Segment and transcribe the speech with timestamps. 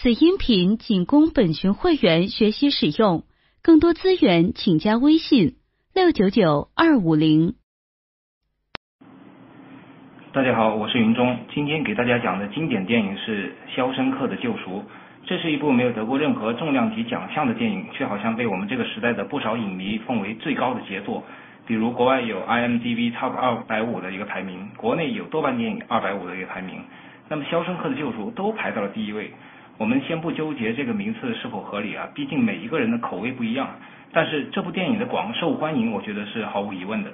[0.00, 3.24] 此音频仅供本群会员学习使用，
[3.64, 5.56] 更多资源请加微信
[5.92, 7.54] 六九九二五零。
[10.32, 14.78] 大家好，我是云中，今天给大家讲的经典电影是《肖申克的救赎》。
[15.26, 21.24] 这是一部没有得过任何重量级奖项的电影，却好像被我们这个时代的不少影迷奉为最高的杰作。
[21.66, 26.84] 比如国外有 IMDB Top 二百五的一个排名，国内有豆瓣电影二百五的一个排名，
[27.28, 29.32] 那么《肖申克的救赎》都排到了第一位。
[29.78, 33.70] 我们先不纠结这个名次是否合理啊，毕竟每一个人的口味不一样。
[34.12, 37.10] 但是这部电影的广受欢迎，我觉得是毫无疑问的。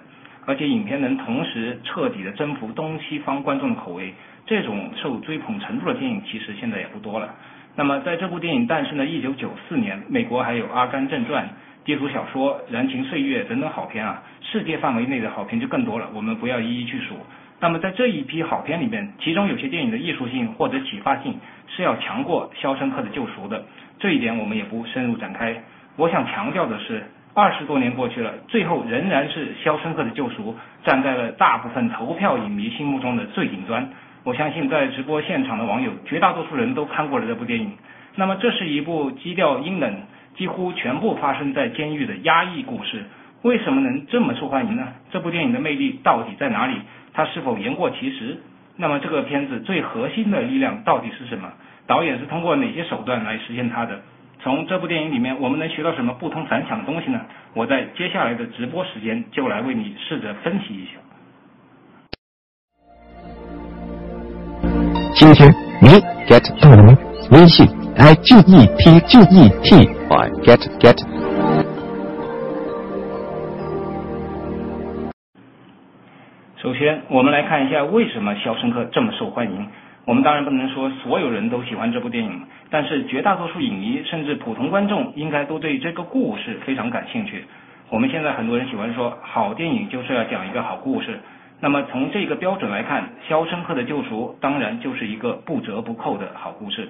[0.46, 4.14] 而且影片能同时彻底的征服东西方观众的口味，
[4.46, 7.34] 这种受追捧程度的电影其实现在也不多了。
[7.76, 11.44] 那么在这部电影诞生的一九九四年，美国还有《阿甘正传》、
[11.84, 17.16] 地图小说、燃情岁月等等好片啊，世界范围内的好片就更多了，我们不要一一去数。
[17.64, 21.34] 那么在这一批好片里面，其中有些电影的艺术性或者启发性
[21.66, 23.64] 是要强过《肖申克的救赎》的，
[23.98, 25.56] 这一点我们也不深入展开。
[25.96, 30.52] 我想强调的是，二十多年过去了，最后仍然是《肖申克的救赎》
[30.86, 33.88] 站在了大部分投票影迷心目中的最顶端。
[34.24, 37.72] 我相信在直播现场的网友，绝大多数人都看过了这部电影。
[38.14, 40.02] 那么这是一部基调阴冷、
[40.36, 43.02] 几乎全部发生在监狱的压抑故事，
[43.40, 44.86] 为什么能这么受欢迎呢？
[45.10, 46.74] 这部电影的魅力到底在哪里？
[47.14, 48.36] 它是否言过其实？
[48.76, 51.48] 那么这个片子最核心的力量到底是什么？
[51.86, 54.00] 导演是通过哪些手段来实现它的？
[54.42, 57.20] 从这部电影里面，我们能学到什么不同凡响的东西呢？
[57.54, 60.92] 我在接下来的直播时间就来为你试着分析一下。
[65.14, 65.48] 今天
[65.80, 65.88] 你
[66.26, 66.98] get 到了吗？
[67.30, 67.64] 微信
[67.96, 71.13] i g e t g e t y get get。
[76.84, 79.66] 先，我们来看一下为什么《肖申克》这么受欢迎。
[80.04, 87.42] 我们当然不能说所有人都喜欢这部电影，但是绝大多数影迷甚至普通观众应该都对这个故事非常感兴趣。
[87.88, 91.18] 我们现在很多人喜欢说，好电影就是要讲一个好故事。
[91.58, 96.86] 那么从这个标准来看，《肖申克的救赎》当然就是一个不折不扣的好故事。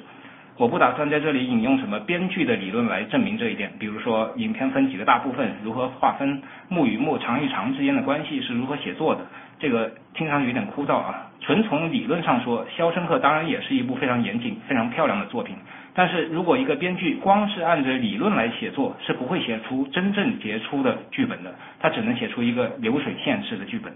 [0.57, 9.23] 我不打算在这里引用什么编剧的理论来证明这一点，比如说影片分几个大部分，如何划分木与木、长与长之间的关系是如何写作的。
[9.59, 11.31] 这个听上去有点枯燥啊。
[11.41, 15.57] 纯从理论上说，《肖申克》当然也是一部非常严谨、非常漂亮的作品。
[15.93, 21.53] 但是如果一个编剧光是按着理论来写作，是不会写出真正杰出的剧本的。
[21.81, 23.93] 他只能写出一个流水线式的剧本。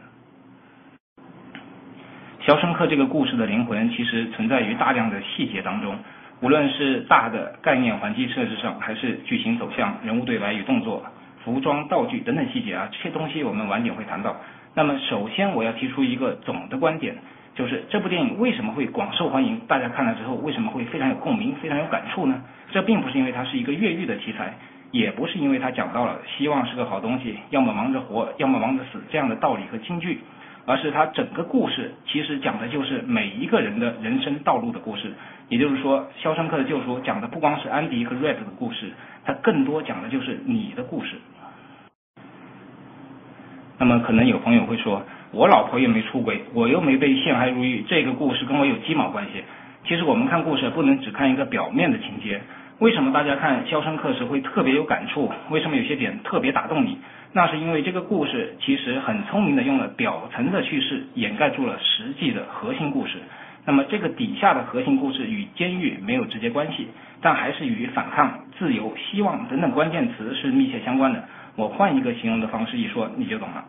[2.46, 5.96] 《肖申克》这个故事的灵魂其实存在于大量的细节当中，
[6.40, 11.04] 无论是大的概念环境设置上，还是剧情走向、人物对白与动作、
[11.44, 14.36] 服装、道具等等细节啊，这些东西我们晚点会谈到。
[14.74, 17.16] 那么，首先我要提出一个总的观点，
[17.56, 19.58] 就是这部电影为什么会广受欢迎？
[19.66, 22.40] 大家看了之后为什么会非常有共鸣、非常有感触呢？
[22.70, 24.54] 这并不是因为它是一个越狱的题材，
[24.92, 30.20] 也不是因为它讲到了希望是个好东西，要么忙着活，要么忙着死这样的道理和金句，
[30.66, 35.12] 而是它整个故事其实讲的就是每一个人的人生道路的故事。
[35.48, 38.92] 也就是说，《肖申克的救赎》讲的不光是安迪和 Red 的故事，
[39.24, 41.16] 它更多讲的就是你的故事。
[43.78, 49.42] 那么可能有朋友会说，我老婆又没出轨，我又没被陷害入狱，这个故事跟我有鸡毛关系？
[49.86, 52.40] 其实我们看故事不能只看一个表面的情节。
[52.80, 55.32] 为什么大家看《肖申克》时会特别有感触？
[55.50, 56.98] 为什么有些点特别打动你？
[57.32, 63.18] 那是因为这个故事其实很聪明的用了表层的叙事掩盖住了实际的核心故事。
[63.68, 66.88] 那么这个底下的核心故事与监狱没有直接关系，
[67.20, 71.22] 但还是与反抗、自由、希望等等关键词是密切相关的。
[71.54, 73.62] 我换一个形容的方式一说，你就懂了。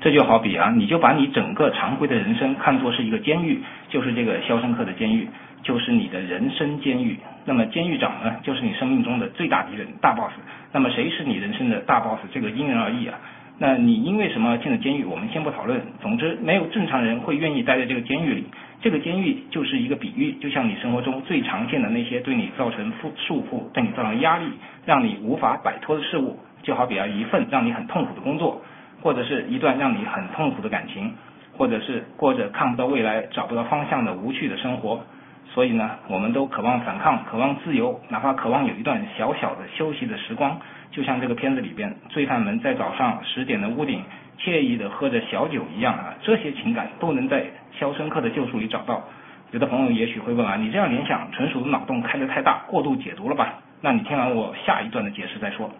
[0.00, 5.26] 这就好比啊，你就把你整个常规的人生看作是一个监狱，就是这个肖申克的监狱，
[5.64, 7.18] 就是你的人生监狱。
[7.44, 10.30] 那么监狱长呢，就是你生命中的最大敌人大 boss。
[10.70, 12.20] 那么谁是你人生的大 boss？
[12.30, 13.18] 这个因人而异啊。
[13.62, 15.04] 那你因为什么进了监狱？
[15.04, 15.78] 我们先不讨论。
[16.00, 18.46] 总之，没有正常人会愿意待在这个监狱里。
[18.80, 24.46] 这个监狱就是一个比喻，就像你生活中最常见的那些对你造成束束缚、对你造成压力、
[24.86, 28.62] 让你无法摆脱的事物，就好比啊一份让你很痛苦的工作，
[29.02, 31.12] 或者是一段让你很痛苦的感情，
[31.58, 35.04] 或者是过着看不到未来、找不到方向的无趣的生活。
[35.52, 40.58] 所以呢，我们都渴望反抗，渴望自由，哪怕渴望有一段小小的休息的时光。
[40.92, 44.02] 就像这个片子里边，罪犯们在早上十点的屋顶
[44.38, 47.42] 惬意的喝着小酒一样啊，这些情感都能在
[47.78, 49.02] 《肖申克的救赎》里找到。
[49.50, 53.54] 有的朋友也许会问啊，你这样联想，纯属脑洞开得太大，过度解读了吧？
[53.80, 55.70] 那你听完我下一段的解释再说。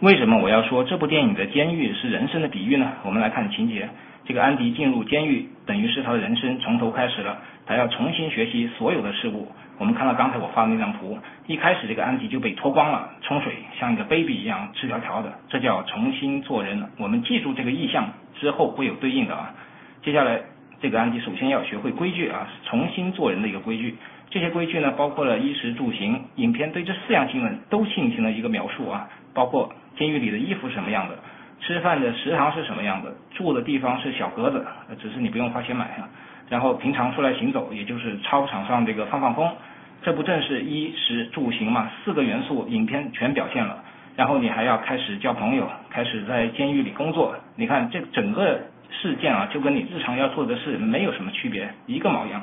[0.00, 2.90] 为什么我要说这部电影的监狱是人生的比喻呢？
[3.04, 3.88] 我们来看情节。
[4.30, 7.36] 这个安迪进入监狱，等于是他的人生从头开始了。
[7.66, 9.48] 他要重新学习所有的事物。
[9.76, 11.18] 我们看到刚才我发的那张图，
[11.48, 16.80] 一开始这个安迪就被脱光了，冲水，像一个 baby 一样赤条条的，这叫重新做人。
[16.96, 19.52] 我们记住这个意象之后会有对应的啊。
[20.00, 20.40] 接下来
[20.80, 23.96] 这个安迪首先要学会规矩啊，重新做人的一个规矩。
[24.30, 26.22] 这些规矩呢，包括了衣食住行。
[26.36, 31.18] 影片对这四样新闻都进行了一个描述啊，包括监狱里的衣服是什么样的。
[31.60, 33.12] 吃饭的食堂是什么样的？
[33.32, 34.66] 住的地方是小格子，
[34.98, 36.08] 只是你不用花钱买啊。
[36.48, 39.48] 然后平常出来行走，也就是操场上这个放放风，
[40.02, 41.88] 这不正是衣食住行嘛？
[42.04, 43.84] 四个元素，影片全表现了。
[44.16, 47.36] 然后你还要开始交朋友，开始在监狱里工作。
[47.54, 48.58] 你看这整个
[48.90, 52.42] 事件啊，就跟你日常要做的事没有什么区别，一个毛样。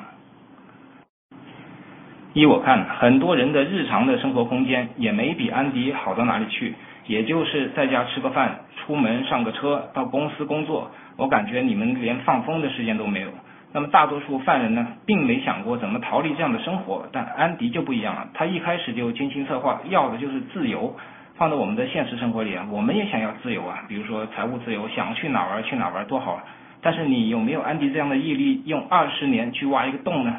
[2.32, 6.74] 依我看，很多人的日常的生活空间也没比安迪好到哪里去。
[7.08, 13.28] 也就是在家吃个饭，出门上个车，到公司工作，我感觉你们连放风的时间都没有。
[13.72, 20.94] 那么大多数犯人呢，并没想过怎么逃离这样的生活，但安迪就不一样了，他一开始就精心策划，要的就是自由。
[21.36, 26.44] 放到我们的现实生活里，我们也想要自由啊，比如说财务自由，想去哪玩去哪玩多好啊。
[26.82, 30.34] 但是你有没有安迪这样的毅力，用二十年去挖一个洞呢？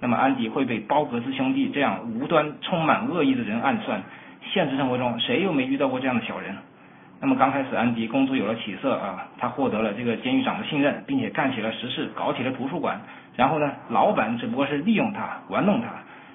[0.00, 4.02] 那么安迪会被包格斯兄弟这样无端充满恶意的人暗算。
[4.52, 6.54] 现实生活中，谁又没遇到过这样的小人？
[7.20, 13.00] 那么刚开始，安迪工作有了起色啊，他获得了这个监狱长的信任，并且干起了实事，搞起了图书馆。
[13.36, 15.88] 然后呢，老板只不过是利用他，玩弄他。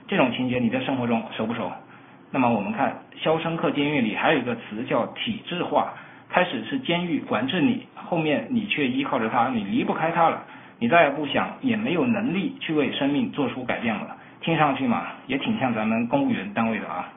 [0.08, 1.72] 这种情节你在生活中熟不熟？
[2.32, 2.90] 那么我们看
[3.24, 5.94] 《肖申克监狱》里还有一个词叫体制化。
[6.30, 10.42] 开始是监狱管制你，后面你却依靠着他，你离不开他了。
[10.80, 14.16] 你再也不想，也没有能力去为生命做出改变了。
[14.40, 17.10] 听上去嘛，也挺像咱们公务员单位的啊。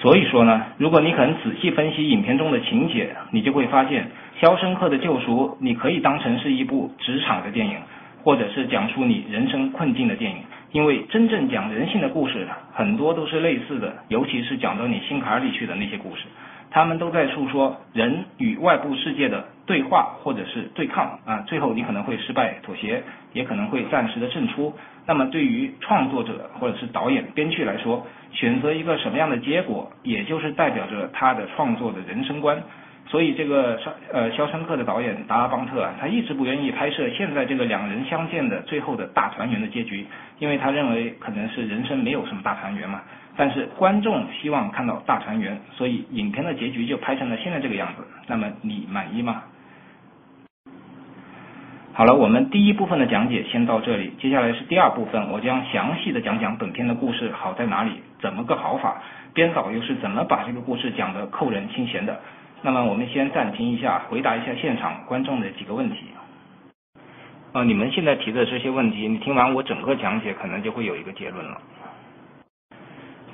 [0.00, 4.04] 所以说呢，如果你肯仔细分析影片中的情节，你就会发现，
[4.40, 7.74] 《肖申克的救赎》你可以当成是一部职场的电影，
[8.22, 10.38] 或者是讲述你人生困境的电影。
[10.70, 16.22] 因为真正讲人性的故事，很多都是类似的，尤其是讲到你心坎里去的那些故事，
[16.70, 21.44] 他们都在诉说人与外部世界的对话或者是对抗啊。
[21.46, 23.04] 最后你可能会失败妥协，
[23.34, 24.74] 也可能会暂时的胜出。
[25.06, 32.60] 那么对于创作者或者是导演、编剧来说，选择一个什么样的结果，也就是代表着他的创作的人生观。
[33.06, 40.06] 所以这个肖呃肖申克的导演达拉邦特啊，他一直不愿意拍摄现在这个两人相见的最后的大团圆的结局，
[40.40, 43.00] 因为他认为可能是人生没有什么大团圆嘛。
[43.34, 48.04] 但是观众希望看到大团圆，所以影片的结局就拍成了现在这个样子。
[48.26, 49.42] 那么你满意吗？
[51.98, 57.90] 好了，我们第一部分的讲解先到这里，接下来是第二部分，我将详细的讲讲本片的故事好在哪里，
[58.20, 59.02] 怎么个好法，
[59.34, 62.20] 编导又是怎么把这个故事讲得扣人心弦的。
[62.62, 65.96] 那么我们先暂停一下，回答一下现场观众的几个问题。
[67.52, 71.60] 啊，你们现在提的这些问题，你听完我整个讲解，可能就会有一个结论了。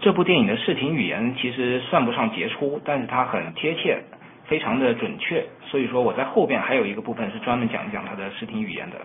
[0.01, 4.03] 这部电影的视听语言其实算不上杰出，但是它很贴切。
[4.47, 8.97] 非常的准确，所以说我在后边还有一个部分是专门讲一讲它的视听语言的。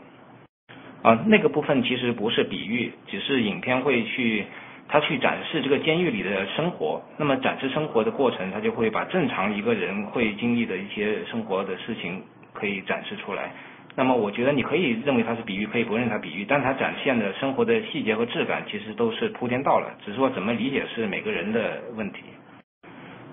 [1.01, 4.45] 啊，那个部分其实不是比喻，只是影片会去，
[4.89, 7.01] 他去展示这个监狱里的生活。
[7.17, 12.21] 那么展示生活的过程，他就会把正常一个人会经历的一些生活的事情
[12.51, 13.51] 可以展示出来。
[13.95, 22.23] 那么我觉得你可以认为它是比喻，可以不认它比喻，但它展现的生活的细节和质感其实都是铺天到了，只是说怎么理解是每个人的问题。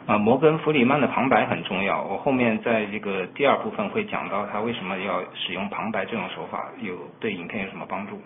[0.07, 2.01] 啊，摩根·弗里曼的旁白很重要。
[2.01, 8.21] 我后面在这个第二部分会讲到他为什么要使用旁白这种手法，有对影片有什么帮助。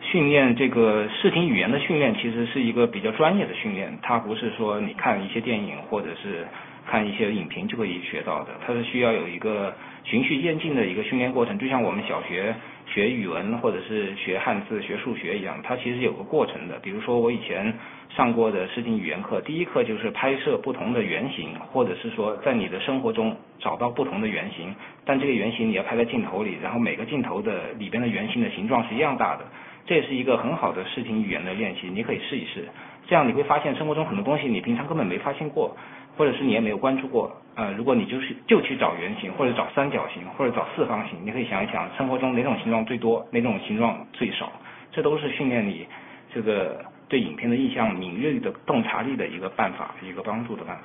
[0.00, 6.44] 训练这个视听语言的训练其实是一个比较专业的训练，它不是说你看一些电影或者是
[6.90, 9.72] 看一些影评就可以学到的，它是需要有一个
[10.02, 12.52] 循序渐进的一个训练过程，就像我们小学
[12.92, 16.78] 学语文或者是学汉字、学数学一样，它其实有个过程的。
[16.80, 17.72] 比如说我以前。
[18.14, 24.74] 上过的视听语言课，第一课就是拍摄不同的原型，或者是说在你的生活中找到不同的原型，
[25.06, 29.46] 但这个原型你要拍在镜头里，然后每个镜头的里边的原型的形状是一样大的，
[29.86, 32.68] 这也是一个很好的视听语言的练习，你可以试一试，
[33.06, 35.74] 这样你会发现生活中很多东西你平常根本没发现过，
[36.18, 44.52] 或者是你也没有关注过，呃，如果你就是就去找圆形，或者找三角形，或者找四方形，你可以想一想生活中哪种形状最多，哪种形状最少，
[44.90, 45.86] 这都是训练你
[46.32, 46.84] 这个。
[47.08, 50.84] 对影片的印象敏锐的洞察力的一个办法，一个帮助的办法。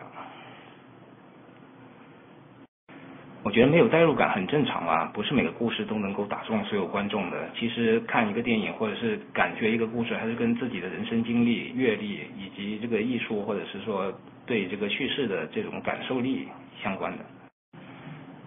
[3.44, 7.50] 我觉得没有代入感很正常啊，不是每个故事都能够打中所有观众的。
[7.58, 14.12] 其实看一个电影或者是感觉一个故事，还是跟自己的人生经历、阅历以及这个艺术或者是说
[14.48, 16.48] 对这个叙事的这种感受力
[16.82, 17.26] 相关的。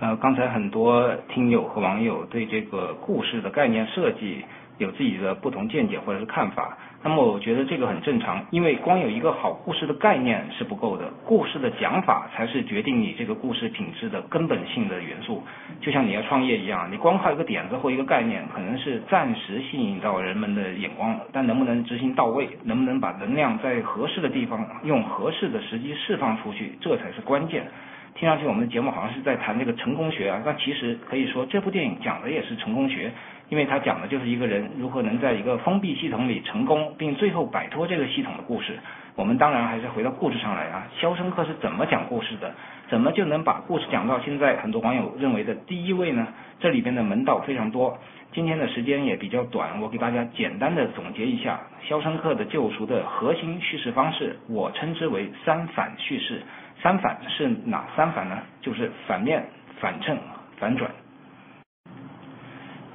[0.00, 4.42] 呃，刚才很多听友和网友对这个故事的概念设计。
[4.80, 15.42] 有自己的不同见解或者是看法，那么我觉得这个很正常，因为光有一个好故事的概念是不够的，故事的讲法才是决定你这个故事品质的根本性的元素。
[15.82, 27.66] 就像你要创业一样，你光靠一个点子或一个概念，可能是暂时吸引到人们的眼光，但能不能执行到位，能不能把能量在合适的地方用合适的时机释放出去，这才是关键。
[28.12, 33.10] 听上去我们的节目好像是在谈这个成功学啊，但其实可以说这部电影讲的也是成功学。
[33.50, 38.78] 因为他讲的就是一个人如何能在一个封闭系统里成功，并最后摆脱这个系统的故事。
[39.16, 42.54] 我们当然还是回到故事上来啊，《肖申克》是怎么讲故事的？
[42.88, 46.26] 怎么就能把故事讲到现在很多网友认为的第一位呢？
[46.60, 47.98] 这里边的门道非常多。
[48.32, 56.40] 今天的时间也比较短，我给大家简单的总结一下《肖申克的救赎》的核心叙事方式，我称之为三反叙事。
[56.80, 58.38] 三反是哪三反呢？
[58.62, 59.44] 就是反面、
[59.80, 60.16] 反衬、
[60.56, 60.88] 反转。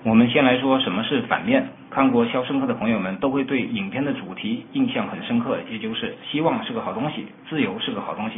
[0.05, 1.67] 我们先来说什么是反面。
[1.89, 8.35] 看过《肖申克》的朋友们都会对影片的主题印象很深刻，也就是希望是个好东西，自由是个好东西。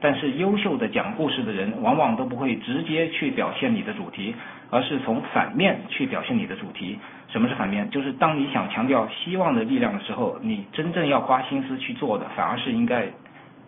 [0.00, 4.34] 但是优秀的讲故事的人往往都不会直接去表现你的主题，
[4.70, 6.98] 而是从反面去表现你的主题。
[7.28, 7.90] 什么是反面？
[7.90, 13.04] 就是当你想强调希望的力量的时候，你真正要花心思去做的，反而是应该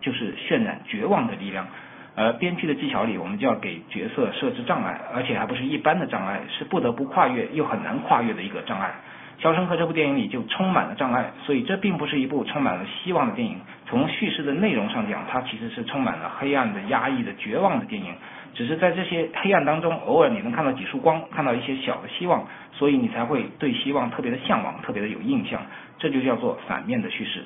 [0.01, 1.67] 就是渲染绝望的力量。
[2.15, 8.93] 而编剧的技巧里，我们就要给角色设置障碍，而且还不是一般的障碍，是不得不跨越又很难跨越的一个障碍。
[9.43, 13.59] 《肖申克》这部电影里就充满了障碍，所以这并不是一部充满了希望的电影。
[13.85, 18.13] 从叙事的内容上讲，它其实是充满了黑暗的、压抑的、绝望的电影。
[18.53, 25.59] 只是在这些黑暗当中，偶尔你能看到几束光，看到一些小的希望，所以你才会对希望特别的向往，特别的有印象。
[25.99, 27.43] 这就叫做反面的叙事。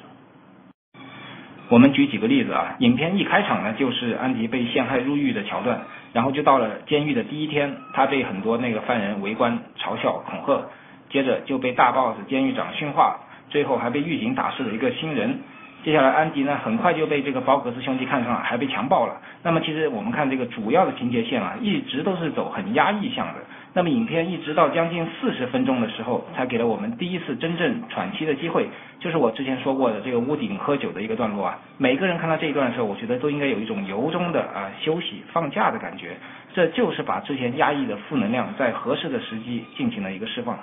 [1.69, 5.79] 我们举几个例子啊，影片一开场呢，就是安迪被陷害入狱的桥段，
[6.13, 10.63] 然后就到了监狱的第一天，他被很多那个犯人围观、嘲笑、恐吓，
[11.11, 13.17] 接着就被大 boss 监狱长训话，
[13.49, 15.39] 最后还被狱警打死了一个新人。
[15.83, 19.21] 接下来，安迪呢很快就被这个包格斯兄弟看上了，还被强暴了。
[19.43, 23.35] 那么，其实我们看这个主要的情节线啊，一直都是走很压抑向的。
[23.73, 28.67] 那么，影片一直到将近四十分钟的时候，才给了我们第一次真正喘息的机会，
[28.99, 31.59] 就是我之前说过的这个屋顶喝酒的一个段落啊。
[31.77, 36.17] 每个人看到这一段的时候，我觉得都应该有一种由衷的啊休息放假的感觉。
[36.51, 40.57] 这就是把之前压抑的负能量，在合适的时机进行了一个释放。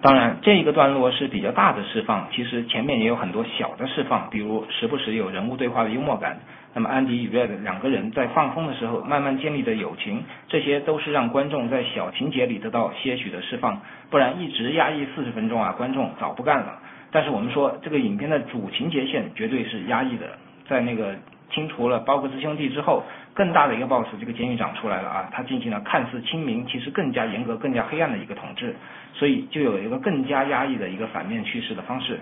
[0.00, 6.38] 当然，这一个段落是比较大的释放，其实前面也有很多小的释放，比如时不时有人物对话的幽默感。
[6.72, 16.78] 那么安迪与 Red 两个人在放风的时候慢慢建立的友情，这些都是让观众在小情节里得到些许的释放，不然一直压抑四十分钟啊，观众早不干了。
[17.10, 20.26] 但是我们说这个影片的主情节线绝对是压抑的，
[20.68, 21.16] 在那个。
[21.50, 23.02] 清除了包格斯兄弟之后，
[23.34, 25.28] 更大的一个 boss，这个监狱长出来了啊！
[25.32, 28.74] 他进行了看似清明，其实更加严格、更加黑暗的一个统治，
[29.14, 32.18] 所以就有一个更加压抑的一个反面叙事的方式。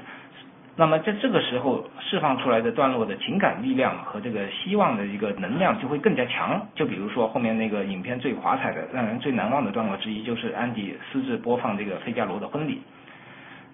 [0.78, 6.61] 那么在这个时候释放出来的段落的情感力量和这个希望的一个能量就会更加强。
[6.75, 12.83] 就比如说后面那个影片最华彩的、让人最难忘的段落之一，就是安迪私自播放这个费加罗的婚礼。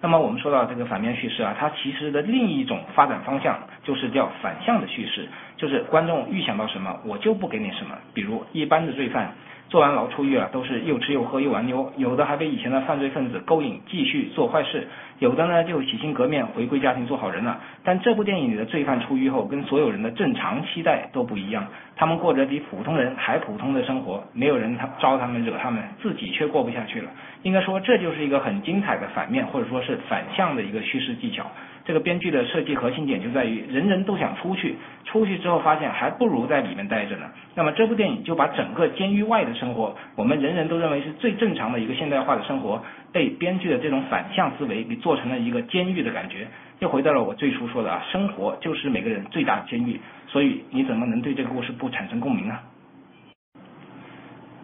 [0.03, 7.97] 那么我们说到这个反面叙事啊，它其实的另一种发展方向就是叫反向的叙事，就是观众预想到什么，我就不给你什么。
[8.13, 9.33] 比如一般的罪犯。
[9.73, 14.81] 坐完牢出狱了，都是又吃又喝又玩妞，有的还被以前的犯罪分子勾引，继续做坏事；
[15.17, 17.59] 有的呢就洗心革面，回归家庭做好人了。
[17.83, 21.65] 但这部电影里的罪犯出狱后，跟所有人的正常期待都不一样，
[21.95, 27.09] 他们过着比普通人还普通的生活，没有人他招他们惹他们，自己却过不下去了。
[27.41, 31.47] 应该说，这就是一个很精彩的反面，或者说是反向的一个叙事技巧。
[31.85, 37.29] 这个编剧的设计核心点就在于，人人都想出去，出去之后发现还不如在里面待着呢。
[37.55, 46.47] 那么这部电影就把整个监狱外的生活，我们人人都认为是最正常的一个现代化的生活，被编剧的这种反向思维给做成了一个监狱的感觉。
[46.79, 49.99] 又回到了我最初说的啊，生活就是每个人最大的监狱。
[50.27, 52.57] 所以你怎么能对这个故事不产生共鸣呢？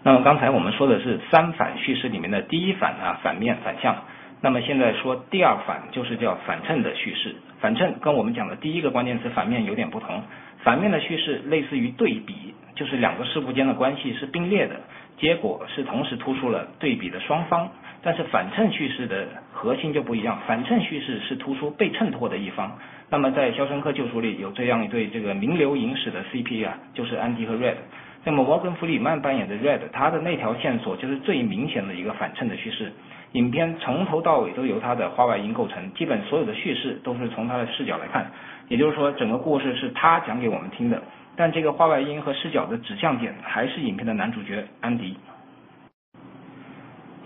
[0.04, 3.94] 那么刚才我们说的是三反叙事里面的第一反啊，反面反向。
[4.42, 10.22] 那么现在说第二反就是叫反衬的叙事，反衬跟我们讲的第一个关键词反面有点不同。
[10.64, 14.76] 反面的叙事类似于对比，就是两个事物间的关系是并列的，
[15.18, 17.70] 结果是同时突出了对比的双方。
[18.02, 22.78] 但是反衬叙事的核心就不一样，反衬叙事是突出被衬托的一方。
[23.10, 27.76] 那么在《肖申克救赎》里有这样一对这个名留影史的 CP 啊，就是安迪和 Red。
[28.24, 32.92] 那么摩根·弗里曼扮演的 Red，他的那条线索就是最明显的一个反衬的叙事。
[33.34, 38.32] 影片从头到尾都由他的画外音构成，基本所有的叙事都是从他的视角来看，
[38.68, 41.02] 也就是说整个故事是他讲给我们听的。
[41.36, 45.16] 但这个画外音和视角的指向点还是影片的男主角安迪。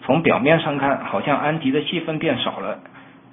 [0.04, 2.80] 从表面上看，好像安迪的戏份变少了。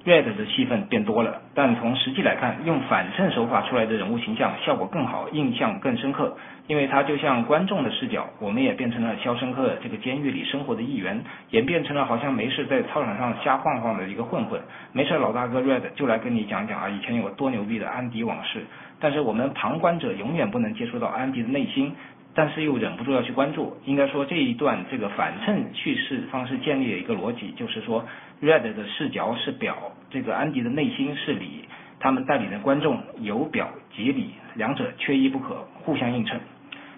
[0.03, 14.59] Red 的戏份变多了，但从实际来看，用反衬手法出来的人物形象效果更好，印象更深刻，因为他就像观众的视角，我们也变成了肖申克这个监狱里生活的一员，也变成了好像没事在操场上瞎晃晃的一个混混。
[14.91, 18.65] 没事，老大哥 Red 就来跟你讲讲啊，以前有多牛逼的安迪往事。
[18.99, 21.93] 但是我们旁观者永远不能接触到安迪的内心。
[22.33, 23.75] 但是又忍不住要去关注。
[23.83, 28.05] 应该说这一段这个反衬叙事方式建立的一个逻辑，就是说
[28.41, 29.75] ，Red 的视角是表，
[30.09, 31.65] 这个安迪的内心是里，
[31.99, 36.39] 他们带领的观众有表即里，两者缺一不可，互相映衬。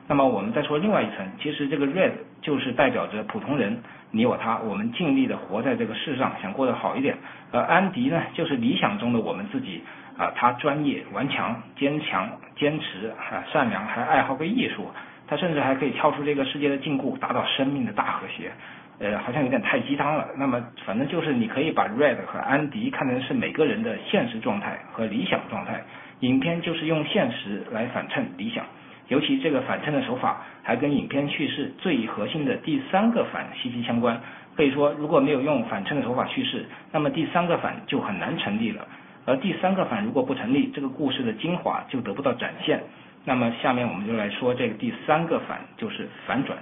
[0.07, 3.81] 那么我们再说另外一层，其实这个 Red 就是代表着普通人，
[4.11, 7.17] 你我他，我们尽力的活在这个世上，想过得好一点。
[7.51, 9.81] 而安迪呢，就是理想中的我们自己
[10.17, 14.87] 啊，他专业、顽强、坚强、坚持啊，善良，还爱好个艺术。
[15.25, 18.51] 他甚至还可以跳出这个世界的禁锢，达到生命的大和谐。
[18.99, 20.27] 呃，好像有点太鸡汤了。
[20.37, 25.81] 那么，反正就是你可以把 Red 和安迪看成是每个人的现实状态和理想状态。
[26.19, 28.65] 影片就是用现实来反衬理想，
[29.09, 34.21] 尤其这个反衬的手法还跟影片叙事最核心的第三个反息息相关。
[34.55, 38.87] 可以说，如果没有用反衬的手法叙事，那么第三个反就很难成立了。
[39.25, 42.81] 而第三个反如果不成立，这个故事的精华就得不到展现。
[43.25, 46.57] 那么下面我们就来说这个第三个反，就是反转。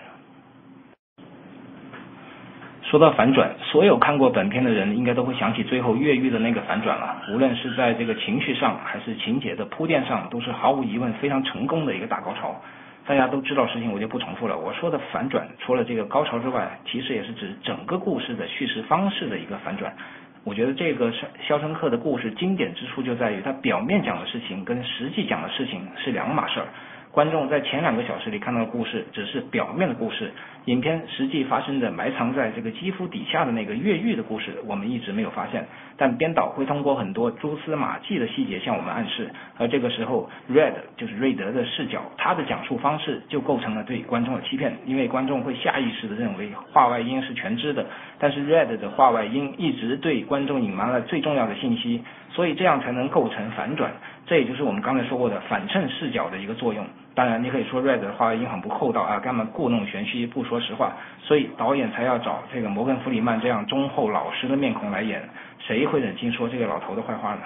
[2.92, 7.22] 说到反转，所有看过本片的人应该都会想起最后越狱的那个反转了。
[7.30, 12.54] 无论是在这个情绪上，还是情节的铺垫上，都是毫无疑问非常成功的一个大高潮。
[13.08, 14.58] 大家都知道事情，我就不重复了。
[14.58, 19.94] 我说的反转，除了这个高潮之外，其实也是指整个故事的叙事方式的一个反转。
[20.44, 26.66] 我觉得这个肖肖申克的故事经典之处就在于，他表面讲的事情跟实际讲的事情是两码事儿。
[27.12, 30.32] 观众在前两个小时里看到的故事只是表面的故事，
[30.66, 35.68] 影片实际发生的埋藏在这个肌肤底下的那个越狱的故事，我们一直没有发现。
[35.98, 47.86] 但编导会通过很多蛛丝马迹的细节向我们暗示，而这个时候，Red 就是瑞德的视角，他的讲述方式就构成了对观众的欺骗，因为观众会下意识的认为话外音是全知的，
[48.20, 53.92] 但是 Red 的话外音一直对观众隐瞒了最重要的信息，所以这样才能构成反转。
[54.26, 56.86] 这也就是我们刚才说过的反衬视角的一个作用。
[57.14, 65.22] 当然，你可以说 Red 的话音很不厚道啊，干嘛故弄玄虚，不说实话，所以导演才要找这个摩根·弗里曼这样忠厚老实的面孔来演。
[65.60, 67.42] 谁会忍心说这个老头的坏话呢？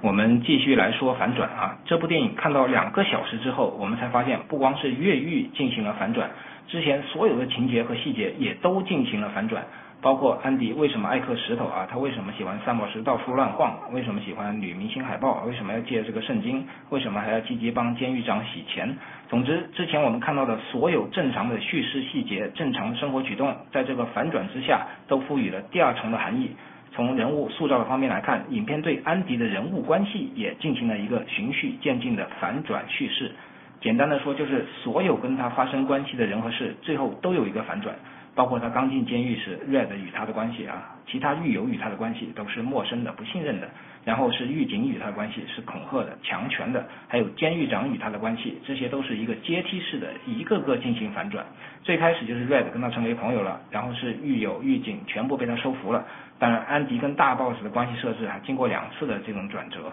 [0.00, 1.78] 我们继续来说反转啊！
[1.86, 6.30] 这部电影看到两个小时之后，我们才发现，不光是越狱进行了反转，
[6.68, 9.64] 之前所有的情节和细节也都进行了反转。
[10.00, 11.86] 包括安迪为什么爱磕石头啊？
[11.90, 13.76] 他为什么喜欢三宝石到处乱晃？
[13.92, 15.42] 为什么喜欢女明星海报？
[15.44, 16.64] 为什么要借这个圣经？
[16.90, 18.96] 为什么还要积极帮监狱长洗钱？
[19.28, 26.52] 总之，之前我们看到的所有正常的叙事细节、正常的生活举动，在这个反转之下，都赋予了第二重的含义。
[26.92, 33.32] 从人物塑造的方面来看，影片对安迪的人物关系也进行了一个循序渐进的反转叙事。
[33.80, 37.94] 简单的说，就是所有跟他发生关系的人和事，最后都有一个反转。
[38.38, 43.68] 包括他刚进监狱时，Red 与他的关系啊，其他狱友与他的关系都是陌生的、不信任的。
[44.04, 51.44] 然后是狱警与他的关系是恐吓的、强权的，还有监狱长与他的关系，这些都是一个阶梯式的，一个个进行反转。
[51.82, 56.06] 最开始就是 Red 跟他成为朋友了，然后是狱友、狱警全部被他收服了。
[56.38, 59.92] 当然，安迪跟大 boss 的关系设置还经过两次的这种转折。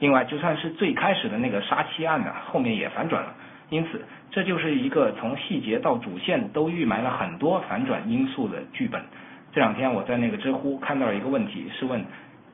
[0.00, 3.34] 另外，就算是最开始的那个杀妻案呢，后面也反转了。
[3.68, 4.00] 因此，
[4.30, 9.02] 这就是一个从细节到主线都预埋了很多反转因素的剧本。
[9.52, 12.04] 这两天我在那个知乎看到了一个问题，是问，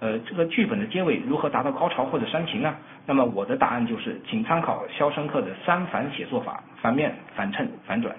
[0.01, 2.75] 呃，这个剧本的结尾如何达到高潮或者煽情呢？
[3.07, 8.14] 那么我的答案就是，请参考肖申克的三反写作法：反面、反衬、反转。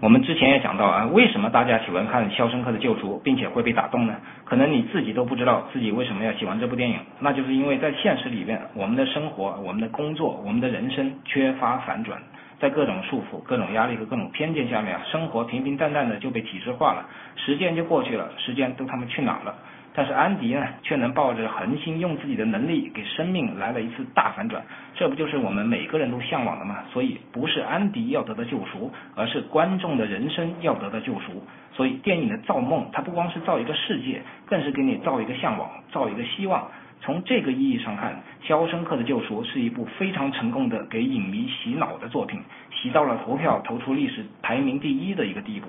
[0.00, 4.14] 我们之前也讲到啊，为什么大家喜欢看《肖申克的救赎》，并且会被打动呢？
[4.44, 12.16] 可能你自己都不知道自己为什么要喜欢这部电影，那就是因为在现实里面，我们的生活、我们的工作、我们的人生缺乏反转，
[12.60, 19.52] 在各种束缚、各种压力和各种偏见下面，生活平平淡淡的就被体制化了，时间就过去了，时间都他妈去哪了？
[19.98, 24.62] 但是安迪呢，却能抱着恒心，用自己的能力给生命来了一次大反转，
[24.94, 26.84] 这不就是我们每个人都向往的吗？
[26.92, 31.42] 所以不是安迪要得到救赎，而是观众的人生要得到救赎。
[31.72, 36.70] 所以电影的造梦，它不光是造一个世界，更是给你造一个向往，造一个希望。
[37.00, 45.66] 从这个意义上看，《肖申克的救赎》是一部非常成功的给影迷洗脑的作品，洗到了投票投出历史排名第一的一个地步。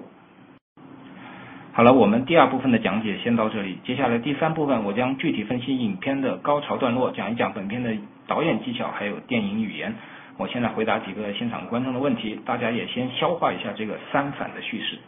[1.79, 7.95] 好了，我们第二部分的讲解先到这里，接下来第三部分我将具体分析影片的高潮段落，讲一讲本片的
[8.27, 9.95] 导演技巧还有电影语言。
[10.37, 14.99] 我现在回答几个现场观众的问题，大家也先消化一下这个三反的叙事。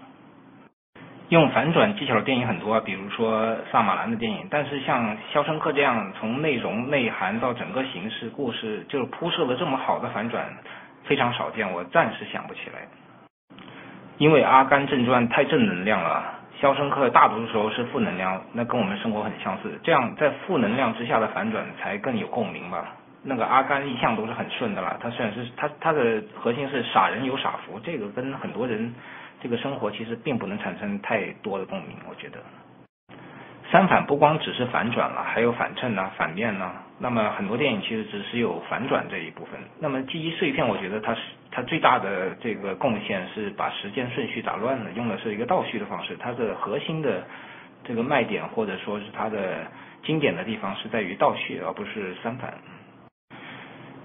[1.27, 10.45] 用反转技巧的电影很多，比如说萨马兰的电影，但是像《肖申克》这样从内容内涵到整个形式故事就是铺设的这么好的反转，
[11.03, 12.87] 非常少见，我暂时想不起来。
[14.19, 22.95] 因为《阿甘正传》太正能量了，《肖申克》大多数时候是负能量，那跟我们生活很相似，这样在负能量之下的反转才更有共鸣吧。
[23.23, 28.93] 那个阿甘一向都是很顺的啦，他虽然是他他的核心是傻人有傻福，这个跟很多人。
[29.43, 32.37] 这个生活其实并不能产生太多的共鸣，我觉得。
[33.71, 36.73] 三反不光只是反转了，还有反衬呐、反面呐。
[36.99, 39.57] 那么很多电影其实只是有反转这一部分。
[39.79, 46.17] 那么记忆碎片，我觉得它是它最大的这个贡献是把时间顺序打乱了，用的是一个倒叙的方式。
[46.19, 47.23] 它的核心的
[47.83, 49.65] 这个卖点或者说是它的
[50.03, 52.53] 经典的地方是在于倒叙，而不是三反。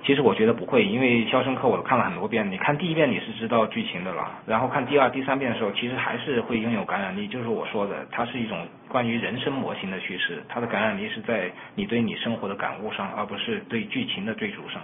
[0.07, 2.49] 其实我觉得不会，因为《肖申克》我都看了很多遍。
[2.49, 7.27] 你看第一遍你是知道剧情的了，然后看第二、第三遍的时候，其实还是会拥有感染力。
[7.27, 8.57] 就是我说的，它是一种
[8.88, 14.81] 关于人生模型的叙事，它的感染力是在你对你生活的感悟上，而不是对剧情的追逐上。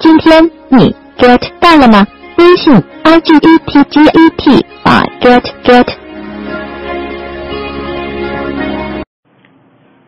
[0.00, 2.04] 今天你 get 到了吗？
[2.38, 6.03] 微信 i g e t g e t 啊 get get。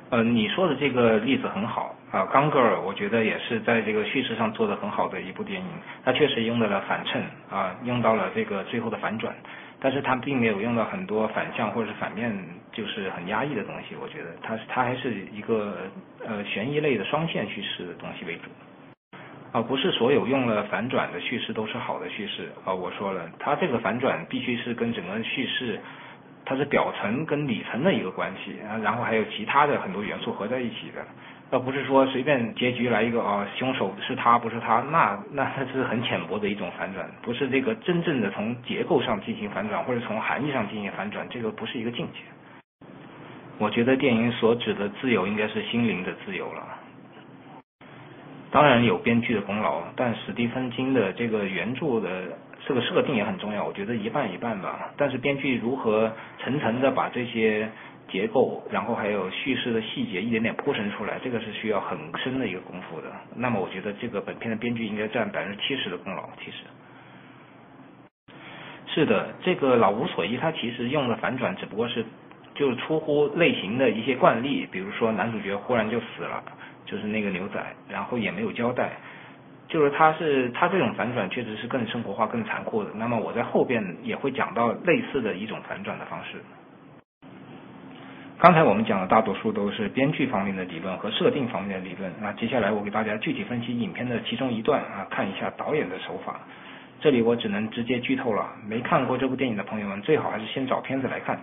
[0.09, 5.67] 呃，你说的这个例子很好啊，《刚格尔》我觉得也是在这个叙事上做的很好的一部电影，
[6.05, 9.35] 它确实用到了反衬啊，用到了这个最后的反转，
[9.81, 12.33] 但是它并没有用到很多反向或者是反面，
[12.71, 13.97] 就是很压抑的东西。
[14.01, 15.77] 我觉得它它还是一个
[16.25, 18.49] 呃悬疑类的双线叙事的东西为主，
[19.51, 22.73] 啊，不是所有用了反转的叙事都是好的叙事啊。
[22.73, 25.81] 我说了，它这个反转必须是跟整个叙事。
[26.49, 31.05] 它是表层跟里层的一个关系啊，然后还有其他的很多元素合在一起的，
[31.51, 42.21] 倒不是说随便结局来一个啊，凶手是他不是他，那那它是很浅薄的一种反转，不是这个真正的从结构上进行反转或者从含义上进行反转，这个不是一个境界。
[43.59, 46.63] 我觉得电影所指的自由应该是心灵的自由了，
[48.53, 52.39] 当然有编剧的功劳，但史蒂芬金的这个原著的。
[52.67, 54.91] 这个设定也很重要，我觉得一半一半吧。
[54.97, 57.69] 但是编剧如何层层的把这些
[58.09, 63.07] 结构，然后还有叙事的细节一点点铺陈出来，这个是需要很深的一个功夫的。
[63.37, 66.29] 那么我觉得这个本片的编剧应该占百分之七十的功劳。
[66.45, 66.57] 其实，
[68.93, 72.05] 是的，这个老无所依他其实用的反转只不过是
[72.57, 76.43] 就出乎类型的一些惯例，比如说男主角忽然就死了，
[76.85, 78.91] 就是那个牛仔，然后也没有交代。
[79.69, 82.91] 就是他是他这种反转确实是更生活化、更残酷的。
[82.95, 86.41] 那么我在后边也会讲到类似的一种反转的方式。
[88.39, 92.13] 刚才我们讲的大多数都是编剧方面的理论和设定方面的理论。
[92.21, 96.41] 那接下来我给大家具体分析影片的其中一段啊，看一下导演的手法。
[97.01, 101.39] 这里我只能直接剧透了，没看过这部电影的朋友们最好还是先找片子来看。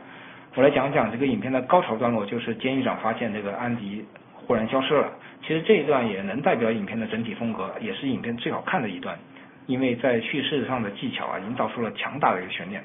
[0.56, 4.06] 我来讲讲这个影片的高潮段落，就是监狱长发现这个安迪。
[4.46, 5.12] 忽然消失了。
[5.42, 9.18] 其实这一段也能代表影片的整体风格，也是影片最好看的一段，
[9.66, 12.84] 因为在叙事上的技巧啊，营造出了强大的一个悬念。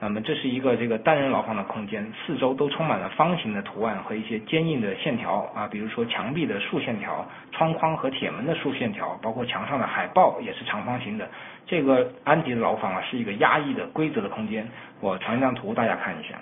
[0.00, 11.28] 那么这是一个这个单人牢房的空间，四周都充满了方形的图案和一些坚硬的线条啊，比如说墙壁的竖线条、窗框和铁门的竖线条，包括墙上的海报也是长方形的。
[11.66, 14.66] 这个安迪的牢房啊，是一个压抑的规则的空间。
[15.00, 16.38] 我传一张图，大家看一下。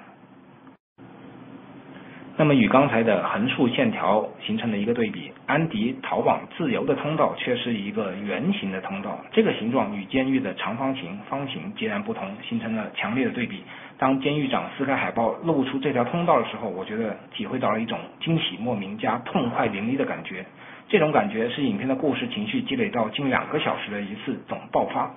[2.38, 13.62] 那么与刚才的横竖线条形成了一个对比，安迪逃往自由的通道却是一个圆形的通道，这个形状与监狱的长方形、方形截然不同，形成了强烈的对比。
[13.96, 20.44] 当监狱长撕开海报露出这条通道的时候，我觉得体会到了一种惊喜莫名加痛快淋漓的感觉，
[20.88, 25.10] 这种感觉是影片的故事情绪积累到近两个小时的一次总爆发。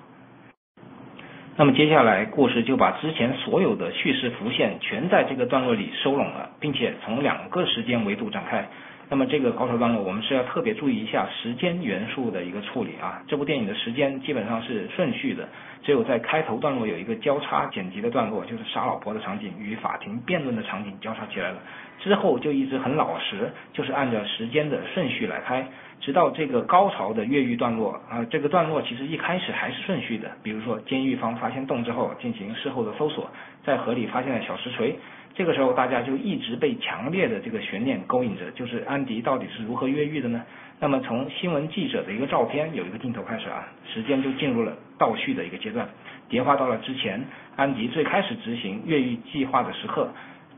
[1.60, 8.66] 那么接下来，故事就把之前所有的叙事浮现全在这个段落里收拢了，并且从两个时间维度展开。
[9.10, 13.22] 那么这个高潮段落，我们是要特别注意一下时间元素的一个处理啊。
[13.28, 15.50] 这部电影的时间基本上是顺序的，
[15.82, 21.58] 只有在开头段落有一个交叉剪辑的段落，就是杀老婆的场景与法庭辩论的场景交叉起来了，
[22.00, 25.66] 之后就一直很老实，就是按照时间的顺序来拍。
[26.02, 33.30] 直到这个高潮的越狱段落啊，这个段落其实一开始还是顺序的，比如说监狱方发现洞之后进行事后的搜索，
[33.66, 34.98] 在河里发现了小石锤，
[35.36, 40.42] 这个时候大家就一直被强烈的这个悬念勾引着，就是安迪到底是如何越狱的呢？
[40.80, 45.88] 那么从新闻记者的一个照片有一个镜头开始啊，时间就进入了倒叙的一个阶段，
[46.30, 47.22] 叠化到了之前
[47.56, 50.10] 安迪最开始执行越狱计划的时刻。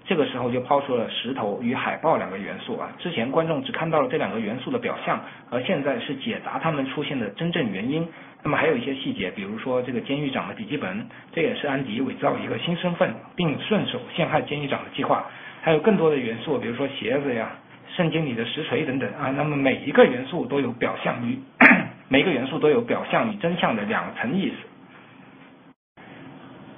[0.04, 8.08] 这个时候就抛出了石头与海豹两个元素啊，之前观众只看到了这两个元素的表象，而现在是解答他们出现的真正原因。
[8.44, 15.26] 那么还有一些细节，比如说这个监狱长的笔记本，这也是安迪伪造一个新身份并顺手陷害监狱长的计划。
[15.62, 17.52] 还有更多的元素，比如说鞋子呀、
[17.96, 19.32] 圣经里的石锤等等啊。
[19.36, 21.40] 那么每一个元素都有表象与
[22.10, 24.56] 每个元素都有表象与真相的两层意思。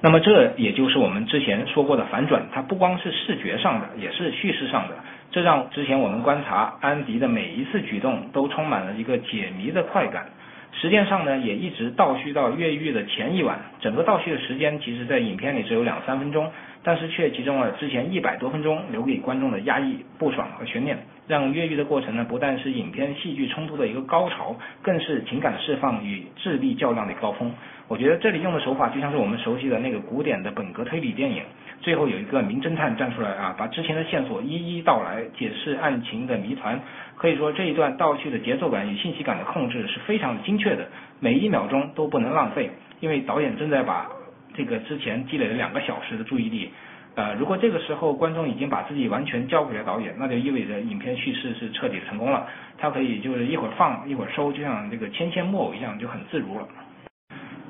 [0.02, 4.96] 那么这也就是我们之前说过的反转，它不光是视觉上的，也是叙事上的。
[5.32, 10.26] 这让之前我们观察安迪的每一次举动都充满了一个解谜的快感。
[10.74, 13.58] 时间上呢，也一直倒叙到越狱的前一晚。
[13.80, 16.52] 整个倒叙的时间，其实在影片里只有两三分钟，
[16.84, 27.52] 但是却集中了之前一百多分钟留给观众的压抑、不爽和悬念，让越狱的过程呢，不但是影片戏剧冲突的一个高潮，更是情感释放与智力较量的高峰。
[27.88, 31.44] 我觉得这里用的手法就像是我们熟悉的那个古典的本格推理电影，
[31.82, 36.80] 最后有一个名侦探站出来啊，把之前的线索一一道来，解释案情的谜团。
[37.16, 40.88] 可以说这一段倒叙的节奏感与信息感的控制是非常精确的，
[41.20, 42.70] 每一秒钟都不能浪费，
[43.00, 44.10] 因为导演正在把
[44.54, 46.72] 这个之前积累了两个小时的注意力，
[47.16, 56.68] 呃，如果这个时候观众已经把自己完全交给了导演，那就意味着影片叙事是彻底成功了，它可以就是一会儿放一会儿收，就像这个牵线木偶一样，就很自如了。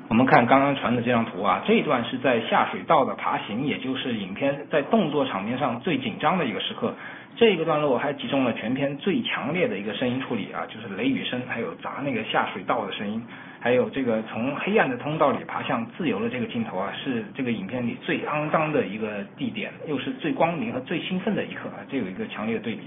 [0.06, 6.94] 我们看刚刚传的这张图啊，这一段是在下水道的爬行，也就是影片在动作场面上最紧张的一个时刻。
[7.36, 13.20] 这个段落还集中了全片最强烈的一个声音处理啊，就是雷雨声，还有砸那个下水道的声音，
[13.64, 22.82] 还有这个从黑暗的通道里爬向自由的这个镜头啊，是这个影片里最肮脏的一个地点，又是最光明和最兴奋的一刻啊，这有一个强烈的对比。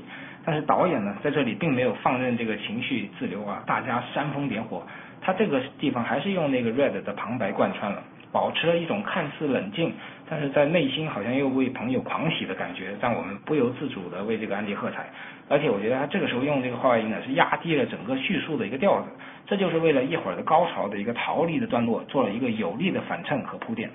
[0.46, 4.86] 但是导演呢，在这里并没有放任这个情绪自流啊，大家煽风点火。
[5.20, 9.92] 他这个地方还是用那个 Red 的旁白贯穿了，保持了一种看似冷静，
[10.30, 15.08] 但是在内心好像又为朋友狂喜的感觉，让我们不由自主的为这个安迪喝彩。
[15.48, 19.08] 而且我觉得他这个时候用这个话外音呢，是压低了整个叙述的一个调子，
[19.46, 23.90] 这就是为了一会儿的高潮的一个逃离的段落做了一个有力的反衬和铺垫。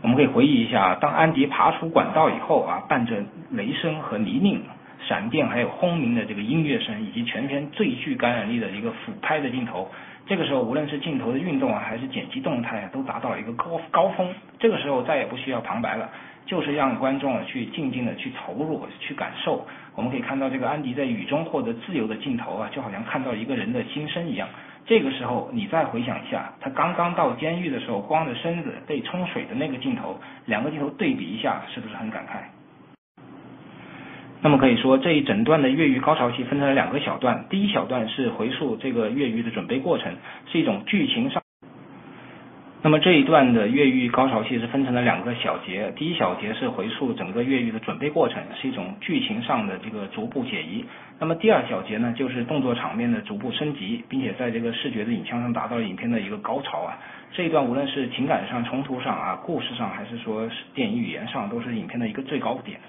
[0.00, 4.62] 我们可以回忆一下，当安迪爬出管道以后啊，伴着雷声和泥泞。
[5.08, 9.90] 闪电，还有轰鸣的这个音乐声，以及全片最具感染力的一个俯拍的镜头，
[10.26, 14.32] 这个时候无论是镜头的运动啊，还是剪辑动态啊，都达到了一个高高峰。
[14.58, 16.08] 这个时候再也不需要旁白了，
[16.46, 19.66] 就是让观众啊去静静的去投入、去感受。
[19.96, 24.48] 我们可以看到这个安迪在雨中获得自由的镜头啊，就好像看到一个人的心声一样。
[24.86, 32.59] 这个时候你再回想一下，他刚刚到监狱的时候，光着身子被冲水的那个镜头，两个镜头对比一下，是不是很感慨？
[34.42, 37.44] 那么可以说，这一整段的越狱高潮戏分成了两个小段。
[37.50, 40.10] 第一小段是回溯这个越狱的准备过程，
[40.50, 41.42] 是一种剧情上。
[42.82, 45.92] 那么这一段的越狱高潮戏是分成了两个小节。
[45.94, 50.82] 第一小节是回溯整个越狱的准备过程，是一种剧情上的这个逐步解疑。
[51.18, 56.96] 那么第二小节呢，就是动作场面的逐步升级，并且在这个视觉的影像上达到了影片的一个高潮啊。
[57.30, 62.80] 这一段无论是情感上、冲突上啊、故事上，还是说电影语言上，都是影片的一个最高点。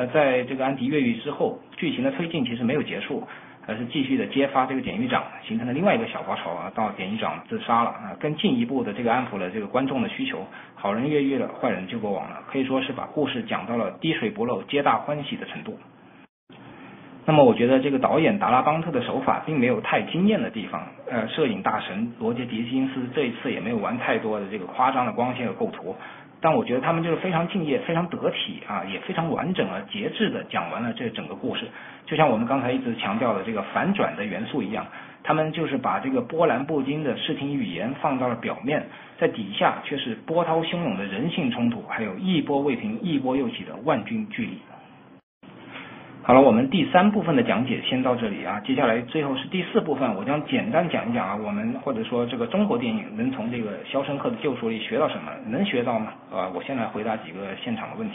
[0.00, 3.22] 呃，在这个安迪越狱之后，剧情的推进其实没有结束，
[3.66, 15.78] 而是继续的揭发这个典狱长，形成了另外一个小高潮啊，到典狱长自杀了啊，更进一步的这个安抚了这个观众的需求，好人越狱了，坏人救过网了，可以说是把故事讲到了滴水不漏、皆大欢喜的程度。
[17.26, 25.94] 那么，我觉得这个导演达拉邦特的手法并没有太惊艳的地方，呃，摄影大神罗杰狄金斯这一次也没有玩太多的这个夸张的光线和构图。
[26.40, 31.66] 但我觉得他们就是非常敬业、非常得体啊，也非常完整而节制的讲完了这整个故事。
[32.06, 34.86] 就像我们刚才一直强调的这个反转的元素一样，
[35.22, 38.84] 他们就是把这个波澜不惊的视听语言放到了表面，
[39.18, 44.58] 在底下却是波涛汹涌的人性冲突，还有一波未平一波又起的万钧巨力。
[46.30, 48.60] 好了，我们第三部分的讲解先到这里啊。
[48.64, 55.32] 接下来最后是第四部分，我将简单讲一讲啊，我们或者说这个中国电影能从这个《肖申克的救赎》里学到什么？
[55.48, 56.12] 能学到吗？
[56.30, 58.14] 啊，我先来回答几个现场的问题。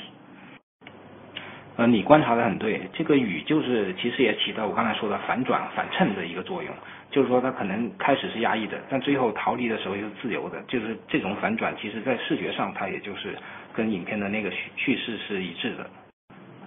[1.76, 6.74] 呃，你观察的很对，这个雨就是其实也起到我刚才说的反转反衬的一个作用，
[7.12, 13.36] 就是说它可能开始是压抑的，但最后逃离的时候又是自由的，就是这种反转，其实在视觉上它也就是
[13.74, 15.86] 跟影片的那个叙叙事是一致的。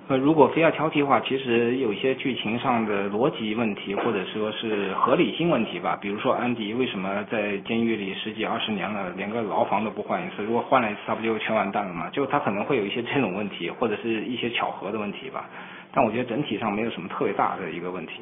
[0.08, 5.98] 呃，如果非要挑剔的话，其实有一些剧情上的逻辑问题，或者说是合理性问题吧。
[6.00, 10.42] 比如说安迪为什么在监狱里十几二十年了，连个牢房都不换一次？
[10.42, 12.08] 如果换了一次，他不就全完蛋了吗？
[12.10, 15.44] 就他可能会有一些这种问题，或者是一些巧合的问题吧。
[15.92, 18.14] 但我觉得整体上没有什么特别大的一个问题。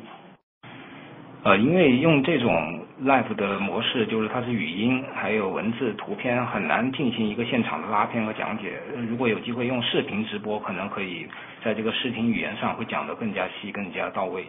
[1.45, 8.73] 呃，因为用这种 live 的模式，就是它是语音，还有文字、图片，很难进行一个现场的拉片和讲解。
[9.09, 11.25] 如果有机会用视频直播，可能可以
[11.67, 14.47] 在这个视听语言上会讲得更加细、更加到位。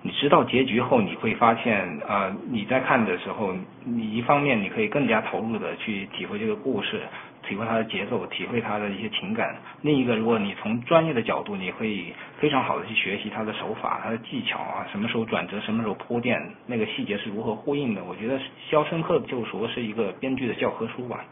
[0.00, 7.02] 你知道结局后，你会发现，呃，你在看的时候，你一方面你可以更加投入的去体会这个故事。
[7.46, 9.54] 体会它的节奏，体会它的一些情感。
[9.82, 18.02] 另一个，如果你从专业的角度，你可以非常好的去学习它的手法、它的技巧啊，什么时候转折，什么时候铺垫，那个细节是如何呼应的。
[18.04, 18.38] 我觉得
[18.70, 21.22] 《肖申克的救赎》是一个编剧的教科书吧。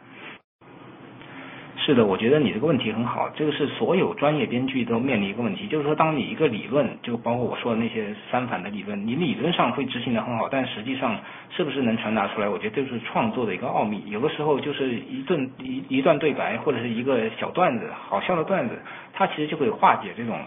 [1.89, 3.31] 是的，我觉得你这个问题很好。
[3.35, 12.47] 这个是所有专业编剧都面临一个问题，就是说，当你一个理论，就包括我说的那些三反的理论，你理论上会执行的很好，但实际上是不是能传达出来？
[12.47, 14.03] 我觉得这是创作的一个奥秘。
[14.09, 18.79] 有的时候就是一顿一一段对白，或者是一个小段子，好笑的段子，
[19.15, 20.39] 它其实就会化解这种。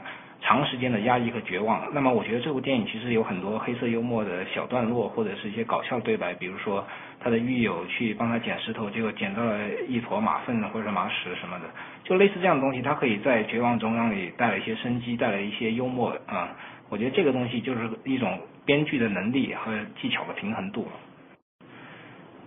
[0.41, 1.88] 长时间的压抑和绝望。
[1.93, 6.34] 那么，我觉得这部电影其实有很多黑色幽默的小段落，或者是一些搞笑对白。
[6.34, 6.86] 比如说，
[7.19, 11.65] 他的狱友去帮他捡石头，结果捡到了一坨马粪或者马屎什么的，
[12.04, 16.49] 就类似这样的东西，它可以在绝望中让你带来一些生机，带来一些幽默啊。
[16.89, 20.88] 我觉得这个东西就是一种编剧的能力和技巧的平衡度。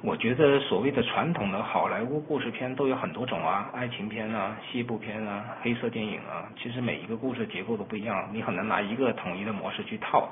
[0.05, 10.29] 我觉得所谓的传统的好莱坞故事片都有很多种啊，爱情片啊、西部片啊、黑色电影啊，其实每一个故事结构都不一样，你很难拿一个统一的模式去套。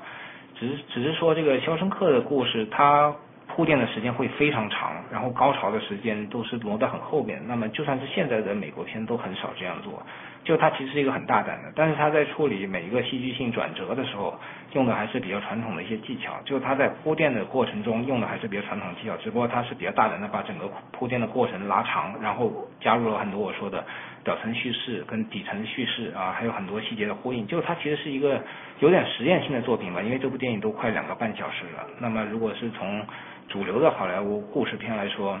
[0.53, 3.11] 只是只是说这个《肖申克的故事》，它
[3.47, 7.41] 铺垫的时间会非常长，然后高潮的时间都是挪到很后边。
[7.47, 10.03] 那么就算是现在的美国片都很少这样做。
[10.43, 14.37] 就它其实是一个很大胆的，但是它在处理每一个戏剧性转折的时候，
[14.73, 16.33] 用的还是比较传统的一些技巧。
[16.43, 22.51] 就它在铺垫的过程中用的还是比较传统技巧，只不过它是比较大胆的把整个铺垫的过程拉长，然后
[22.81, 23.85] 加入了很多我说的
[24.23, 27.47] 表层叙事跟底层叙事啊，还有很多细节的呼应。
[27.47, 28.41] 就它其实是一个
[28.79, 31.87] 有点实验性的作品吧，因为这部电影都快两个半小时了。
[31.99, 33.05] 那么如果是从
[33.47, 35.39] 主流的好莱坞故事片来说，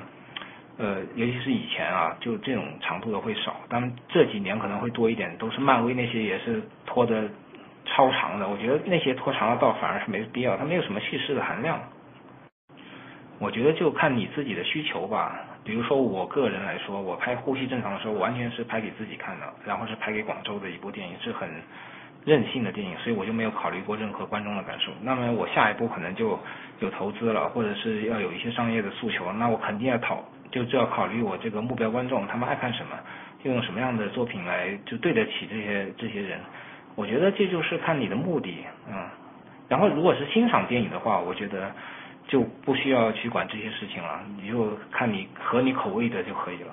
[0.77, 7.29] 呃，尤其是以前啊，就这种长度的会少，当然这几年可能会多一点，都是漫威那些也是拖的
[7.85, 8.47] 超长的。
[8.47, 11.79] 我觉得那些拖长了倒反而是没必要，它没有什么叙事的含量。
[13.37, 15.39] 我觉得就看你自己的需求吧。
[15.63, 21.47] 比如说我个人来说，我拍《呼吸正常》的时候，完全是拍给自己看的，然后是拍给广州的一部电影，是很
[22.25, 24.91] 任性的电影，所以我就没有考虑过任何观众的感受。
[25.01, 26.39] 那么我下一步可能就
[26.79, 30.23] 有投资了，或者是要有一些商业的诉求，那我肯定要讨。
[30.53, 32.95] 就就要考虑我这个目标观众他们爱看什么，
[33.43, 36.39] 就用什么样的作品来就对得起这些这些人。
[36.93, 39.09] 我觉得这就是看你的目的，嗯。
[39.67, 41.71] 然后如果是欣赏电影的话，我觉得
[42.27, 46.71] 就不需要去管这些事情了，你就看你合你口味的就可以了。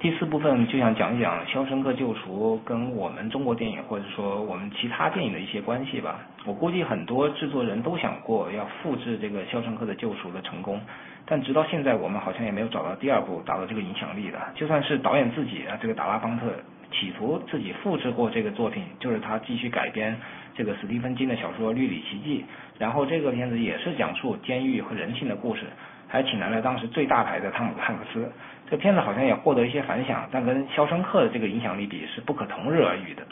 [0.00, 6.18] 第四部分就想讲一讲《肖申克救赎》跟我们中国电影或者说我们其他电影的一些关系吧。
[6.44, 10.80] 我估计很多制作人都想过要复制这个《肖申克的救赎》的成功。
[11.26, 14.38] 但直到现在，我们好像也没有找到第二部达到这个影响力的。
[14.54, 16.46] 就算是导演自己啊，这个达拉邦特
[16.92, 20.16] 企图自己复制过这个作品，就是他继续改编
[20.54, 22.44] 这个史蒂芬金的小说《绿里奇迹》，
[22.80, 25.62] 然后这个片子也是讲述监狱和人性的故事，
[26.08, 28.30] 还请来了当时最大牌的汤姆汉克斯。
[28.68, 33.22] 这片子好像也获得一些反响，但跟《肖申克》的这个影响力比是不可同日而语的。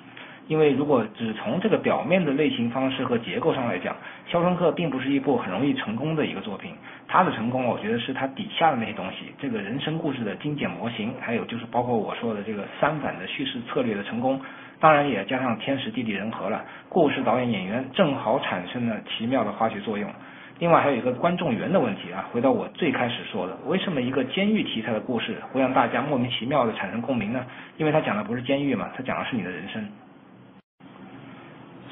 [0.51, 3.95] 因为如果只从这个表面的类型方式和结构上来讲，
[4.27, 6.75] 《肖申克》并不是一部很容易成功的一个作品。
[7.07, 14.41] 它的成功，我觉得是它底下的那些东西，这个人生故事的精简模型，还有就是包括我说的这个三反的叙事策略的成功，
[14.81, 20.11] 当然也加上天时地利人和了，故事、导演、演员正好产生了奇妙的化学作用。
[20.59, 27.47] 另外还有一个观众缘的问题啊，回到我最开始说的，为什么一个监狱题材的故事会让大家莫名其妙的产生共鸣呢？
[27.77, 29.89] 因为它讲的不是监狱嘛，它讲的是你的人生。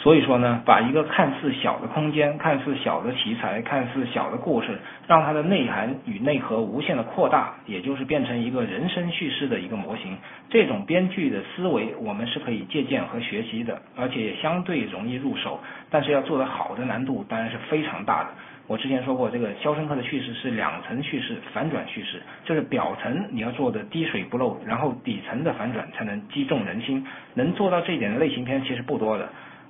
[0.08, 10.16] 所以说呢，把一个看似小的空间、看似小的题材、看似小的故事，让它的内涵与内核无限的扩大，也就是变成一个人生叙事的一个模型。
[10.48, 15.60] 这种编剧的思维，我们是可以借鉴和学习的，而且也相对容易入手。
[15.90, 18.30] 但是要做得好的难度当然是非常大的。
[18.66, 27.06] 我之前说过，这个《肖申克的叙事》是两层叙事，反转叙事，就是表层你要做的滴水不漏，然后底层的反转才能击中人心。
[27.34, 29.28] 能做到这一点的类型片其实不多的。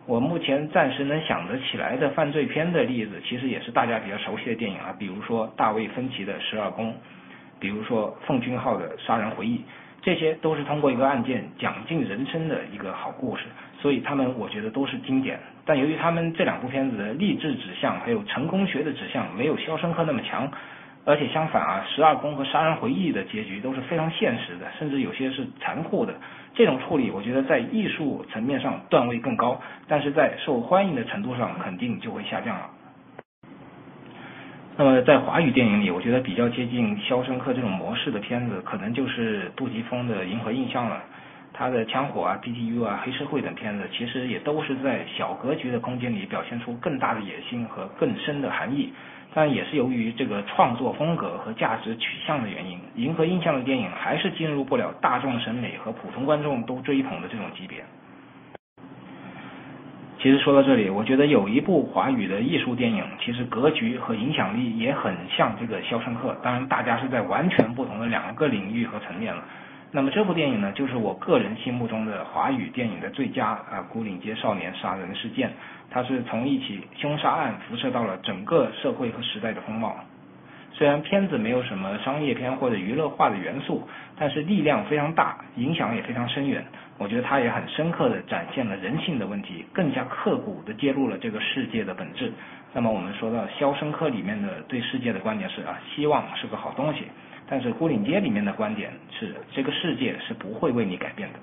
[0.09, 6.91] 我目前暂时能想得起来的犯罪片的例子，其实也是大家比较熟悉的电影啊，比如说大卫芬奇的《十二宫》，
[7.61, 9.59] 比如说奉俊昊的《杀人回忆》，
[10.01, 13.43] 这些都是通过一个案件讲尽人生的一个好故事，
[13.83, 15.39] 所以他们我觉得都是经典。
[15.67, 20.51] 但由于他们这两部片子的励志指向还有成功学的指向没有《肖申克》那么强，
[21.09, 26.13] 而且相反啊，《十二宫》和《杀人回忆》的结局都是非常现实的，甚至有些是残酷的。
[26.55, 32.69] 这种处理，我觉得在艺术层面上段位更高，但是在受欢迎的程度上肯定就会下降了。
[34.77, 41.03] 那么在华语电影里，我觉得比较接近《肖申克》这种模式的片子，可能就是杜琪峰的《银河印象》了。
[41.55, 48.93] 他的《枪火》啊、BTU 啊、黑社会等片子，其实也都是在小格局的空间里表现出更大的野心和更深的含义。
[49.35, 57.85] 但也是由于这个创作风格和价值取向的原因，《银河印象》的电影还是进入不了大众审美和普通观众都追捧的这种级别。
[60.20, 69.45] 其实说到这里，我觉得有一部华语的艺术电影，其实格局和影响力也很像这个《肖申克》，当然大家是在完全不同的两个领域和层面了。
[69.91, 75.49] 那么这部电影呢，就是我个人心目中的华语电影的最佳啊，《古岭街少年杀人事件》，
[75.91, 79.97] 它是从一起凶杀案辐射到了整个社会和时代的风貌。
[80.74, 86.62] 虽然片子没有什么商业片或者娱乐化的元素，但是力量非常大，影响也非常深远。
[86.99, 92.30] 我觉得它也很深刻地展现了人性的问题，更加刻骨地揭露了这个世界的本质。
[92.74, 97.05] 那么我们说到《肖申克》里面的对世界的观点是啊，希望是个好东西；
[97.49, 101.38] 但是《孤岭街》里面的观点是这个世界是不会为你改变的。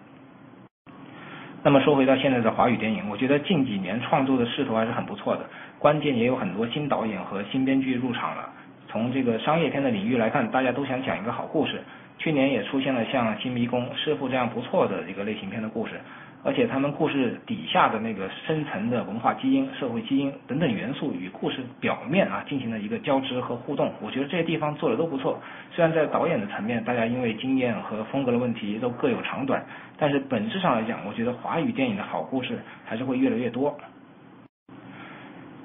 [1.64, 5.50] 那么说回到现在的华语电影，我觉得近几年创作的势头还是很不错的，
[5.80, 8.48] 关键也有很多新导演和新编剧入场了。
[8.88, 11.82] 从这个商业片的领域来看，大家都想讲一个好故事。
[12.18, 16.00] 去年也出现了像《新迷宫》《师傅》这样不错的一个类型片的故事，
[16.46, 23.92] 而且他们故事底下的那个深层的文化基因、社会基因等等元素与故事表面啊进行了一个交织和互动。
[24.00, 25.40] 我觉得这些地方做的都不错。
[25.72, 29.66] 虽然在导演的层面，大家因为经验和风格的问题都各有长短，
[29.98, 33.76] 但是本质上来讲，我觉得华语电影的好故事还是会越来越多。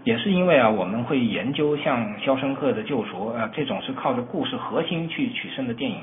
[0.03, 5.99] 也是因为啊，我们会研究像《肖申克的救赎》啊这种是靠着故事核心去取胜的电影，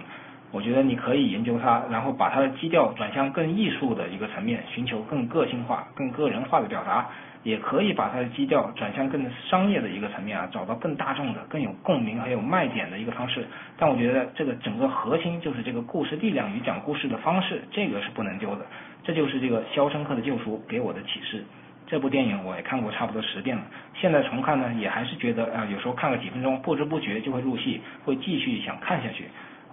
[0.52, 7.06] 我觉得你可以研究它，然后把它的基调转向更艺术的一个层面，寻求更个性化、更个人化的表达；
[7.43, 13.45] 也可以把它的基调转向更商业的一个层面啊，找到更大众的、更有共鸣还有卖点的一个方式。
[13.78, 18.66] 但我觉得这个整个核心就是这个故事力量与讲故事的方式，这个是不能丢的。
[19.04, 21.43] 这就是这个《肖申克的救赎》给我的启示。
[21.86, 29.26] 这部电影我也看过差不多十遍了，现在重看呢，也还是觉得啊，有时候看个几分钟，不知不觉就会入戏，会继续想看下去。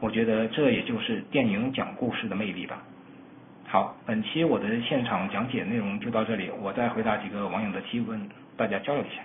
[0.04, 2.76] 我觉得这也就是电影讲故事的魅力吧。
[3.66, 8.20] 好，本期我的现场讲解内容就到这里，我再回答几个网友的提问，
[8.54, 9.22] 大家交流一下。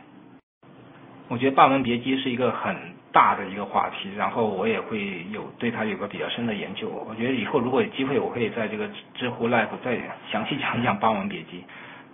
[1.28, 2.74] 我觉得《霸王别姬》是一个很
[3.12, 6.88] 大的一个话题，然后我也会有对它有个比较深的研究。
[7.10, 10.00] 我觉得以后如果有机会，我可以在这个知乎 Live 再
[10.32, 11.58] 详细讲一讲《霸王别姬》。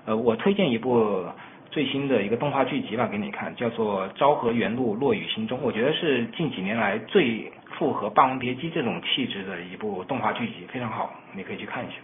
[0.06, 1.24] 呃，我推荐一部
[1.70, 11.96] 最新的一个动画剧集吧给你看，叫做《昭和元禄落雨心中》，我觉得是近几年来最符合《霸王别姬》这种气质的一部动画剧集，非常好，你可以去看一下。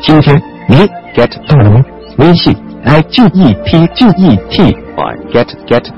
[0.00, 0.36] 今天
[0.68, 0.74] 你
[1.14, 1.80] get 到了吗？
[2.18, 2.52] 微信
[2.84, 5.92] i g e t g e t y get get。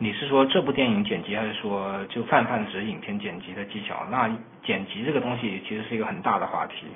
[0.00, 4.04] 你是说这部电影剪辑，还是说就泛泛指影片剪辑的技巧？
[4.10, 4.28] 那
[4.64, 6.86] 剪辑这个东西其实是一个很大的话题。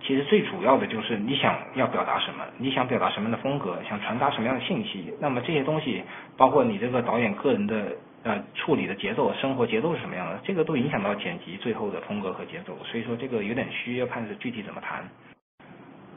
[0.00, 5.12] 其实最主要的就是你想要表达什么，你想表达什么样的风格，想传达什么样的信息。
[5.20, 6.02] 那么这些东西，
[6.36, 12.78] 包括你这个导演个人的呃处理的节奏、生活节奏是什么样的，这个都影响到剪辑最后的风格和节奏。
[12.84, 15.06] 所以说这个有点虚，要看是具体怎么谈。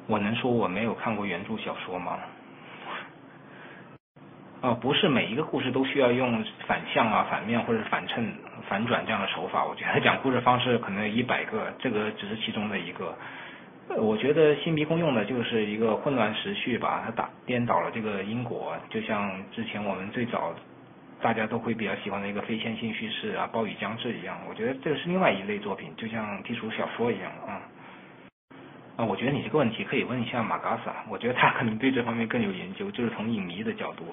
[0.08, 2.20] 我能说我没有看过原著小说吗？
[4.62, 8.32] 啊，不是每一个故事都需要用反向啊、反面或者反衬、
[8.70, 9.66] 反转这样的手法。
[9.66, 13.18] 我觉得讲故事方式可能有一百个，这个只是其中的一个。
[13.98, 20.54] 我觉得新迷宫用的就是一个混乱时序吧，它打颠倒了这个因果，就像之前我们最早
[21.22, 24.38] 大家都会比较喜欢的一个非线性叙事啊，暴雨将至一样。
[24.50, 27.62] 我觉得这个是另外一类作品，就像低俗小说一样啊。
[28.98, 34.06] 啊，我觉得你这个问题可以问一下马嘎萨，我觉得他可能对这方面更有研究，就是从影迷的角度。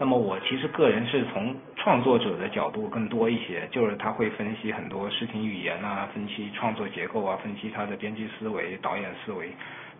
[0.00, 9.50] 那么我其实个人是从创作者的角度更多一些，就是他会分析很多视听语言啊，分析创作结构啊，分析他的编辑思维、导演思维，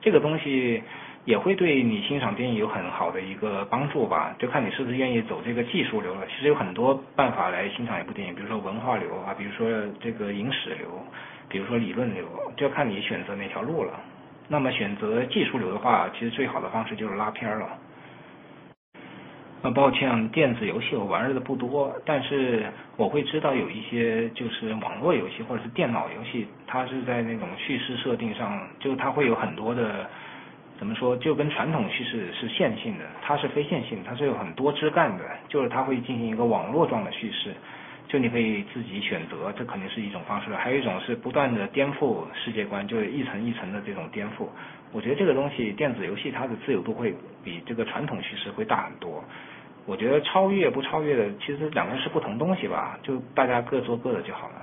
[0.01, 0.83] 这个东西
[1.27, 4.35] 也会对你欣赏电影有很好的一个帮助吧。
[4.39, 6.27] 就看你是不是愿意走这个技术流了。
[6.29, 9.69] 其实有很多办法来欣赏一部电影，比如说文化流啊，比如说
[10.01, 10.89] 这个影史流，
[11.47, 12.25] 比如说理论流，
[12.57, 13.93] 就要看你选择哪条路了。
[14.49, 17.69] 那么选择技术流的话，其实最好的方式就是拉片了。
[19.63, 22.65] 呃，抱歉，电子游戏我玩的不多，但是
[22.97, 30.09] 我会知道有一些就是网络游戏或者是电脑游戏，它是在那种叙事设定上，就它会有很多的，
[30.79, 37.53] 怎么说，就跟传统叙事是线性的，它是非线性，它是有很多枝干的，就是它会进行一个网络状的叙事，
[38.09, 44.49] 就你可以自己选择，这肯定是一种方式，还有一种是不断的颠覆世界观，就是一层一层的这种颠覆。
[44.93, 49.23] 我觉得这个东西，电子游戏它的自由度会比这个传统叙事会大很多。
[49.87, 54.55] 我觉得超越不超越的，其实两个是不同东西吧，就大家各做各的就好了。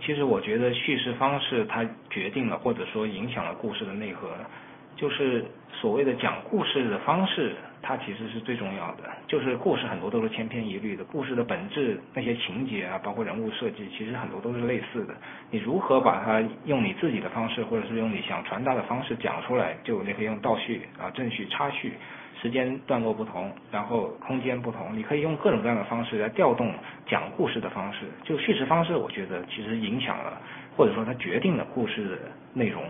[0.00, 4.30] 其实我觉得叙事方式它决定了或者说影响了故事的内核，
[4.96, 9.04] 就是所谓的讲故事的方式，它其实是最重要的。
[9.28, 15.14] 就是故事很多都是千篇一律的，故事的本质那些情节啊，包括人物设计，其实很多都是类似的。
[15.52, 21.92] 你如何把它用你自己的方式，或者是用你想传达的方式讲出来，就你可以用倒叙啊、正叙、插叙。
[22.42, 26.74] 时间段落不同，然后空间不同，你可以用各种各样的方式来调动
[27.06, 28.00] 讲故事的方式。
[28.24, 30.42] 就叙事方式，我觉得其实影响了，
[30.76, 32.18] 或者说它决定了故事的
[32.52, 32.82] 内容。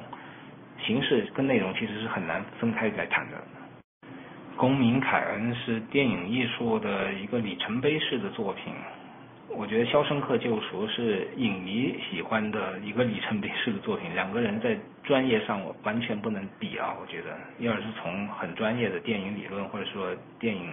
[0.78, 3.36] 形式跟内容其实是很难分开来谈的。
[4.56, 8.72] 《公民凯恩》是电影艺术的一个里程碑式的作品。
[9.48, 16.94] 我觉得《肖申克救赎》是影迷喜欢的一个里程碑式的作品，两个人在专业上我完全不能比啊！
[17.00, 20.70] 我觉得，要是从很专业的电影理论，或者说电影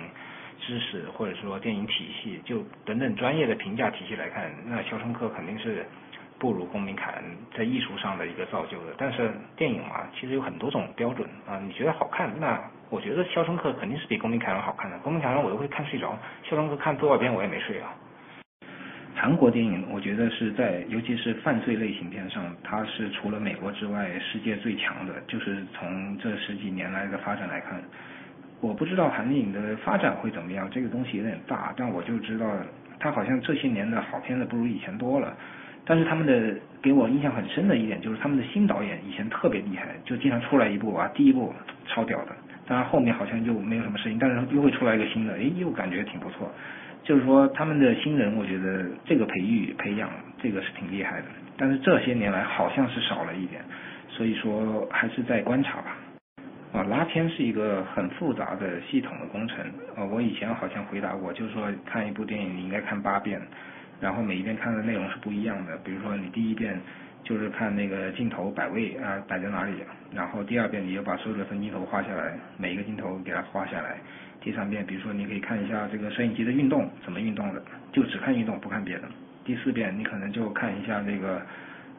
[0.60, 5.86] 知识，或者说电影体系，就等等专业的评价体系来看，那《肖申克》肯定是
[6.40, 7.24] 不如《公民凯恩》
[7.58, 8.94] 在艺术上的一个造就的。
[8.98, 12.60] 但是电影嘛，其实有很多种标准啊，你觉得好看，那
[12.90, 16.18] 我觉得《肖申克》肯定是比《公民凯恩》好看的，《公民凯恩》我都会看睡着，
[16.50, 17.94] 《肖申克》看多少遍我也没睡啊。
[19.22, 25.14] 韩国电影，我觉得是在，尤其是犯罪类型片上，它是除了美国之外，世界最强的。
[25.28, 27.82] 就是从这十几年来的发展来看，
[28.62, 32.50] 我不知道韩影的发展会怎么样，这个东西有点大，但我就知道，
[32.98, 35.36] 它好像这些年的好片子不如以前多了。
[35.84, 41.54] 但是他们的给我印象很深的一点，就是他们的新导演以前特别厉害，就经常出来一部啊，第一部
[41.88, 42.32] 超屌的，
[42.66, 46.50] 当然后面好像就没有什么声音，但是又会出来一个新的，哎，又感觉挺不错。
[47.04, 50.10] 就是说，他们的新人，我觉得这个培育培养，
[50.42, 51.28] 这个是挺厉害的。
[51.58, 53.62] 但是这些年来好像是少了一点，
[54.08, 55.98] 所以说还是在观察吧。
[56.72, 59.58] 啊，拉片是一个很复杂的系统的工程。
[59.96, 63.42] 啊，我以前好像回答过，就是说看一部电影你应该看八遍，
[64.00, 65.76] 然后每一遍看的内容是不一样的。
[65.78, 66.80] 比如说你第一遍
[67.24, 69.74] 就是看那个镜头摆位啊摆在哪里，
[70.14, 73.98] 然后第二遍你要把所有的分镜头画下来，每一个镜头给它画下来。
[74.42, 77.62] 第三遍，比如说你可以看一下这个摄影机的运动怎么运动的，
[77.92, 79.04] 就只看运动不看别的。
[79.44, 81.42] 第四遍你可能就看一下这个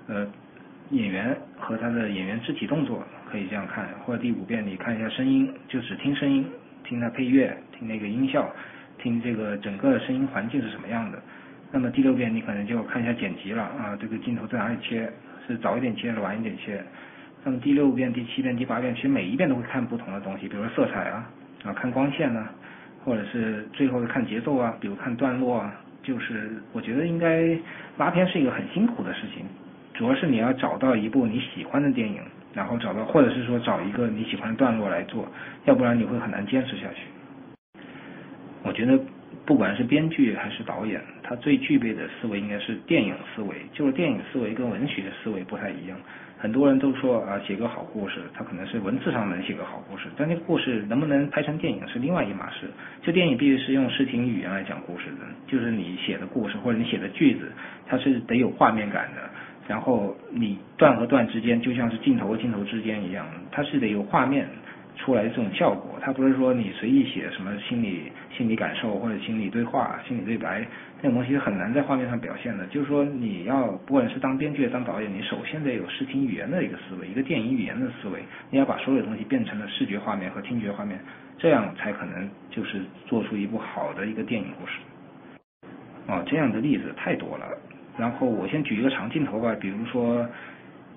[0.06, 0.26] 呃
[0.90, 3.86] 演员和他的演员肢体动作，可以这样看。
[4.04, 6.44] 或者第五遍你看一下声音，就只听声音，
[6.82, 8.50] 听他配乐，听那个音效，
[8.98, 11.22] 听这个整个声音环境是什么样的。
[11.72, 15.10] 那么第六遍你可能就看一下剪辑了啊，这个镜头在哪里切，
[15.46, 16.82] 是早一点切，是晚一点切。
[17.44, 21.30] 那么第六遍、第七遍、第八遍，其实每一遍都会看不同的东西，比如说色彩啊。
[21.62, 22.48] 啊，看光线呢，
[23.04, 27.54] 或者是最后看节奏啊，比如看段落啊，就是我觉得应该
[27.98, 29.44] 拉片是一个很辛苦的事情，
[29.92, 32.18] 主要是你要找到一部你喜欢的电影，
[32.54, 35.28] 然后找到或者是说找一个你喜欢的段落来做，
[35.66, 37.82] 要不然你会很难坚持下去。
[38.62, 38.98] 我觉得
[39.50, 45.98] 不管是编剧还是导演，他最具备的思维应该是电影思维，就是电影思维跟文学的思维不太一样。
[46.38, 52.70] 很多人都说啊，写个好故事，他可能是文字上能写个好故事，但那个故事能不能拍成电影是另外一码事。
[53.02, 57.50] 就电影必须是用视听语言来讲故事的，就是你写的故事或者你写的句子，
[57.88, 59.28] 它是得有画面感的。
[59.66, 64.48] 然后你段和段之间就像是镜头和镜头之间一样，它是得有画面
[65.00, 65.98] 出来的这种效果。
[66.00, 70.66] 它不是说你随意写什么心理心理感受或者心理对话、心理对白。
[71.02, 81.00] 那种东西很难在画面上表现的，就是说你要不管是当编剧当导演，你首先得有视听语言的一个思维，一个电影语言的思维，你要把所有东西变成了视觉画面和听觉画面，
[81.38, 84.72] 这样才可能就是做出一部好的一个电影故事。
[86.06, 87.46] 哦，这样的例子太多了。
[87.96, 90.28] 然后我先举一个长镜头吧，比如说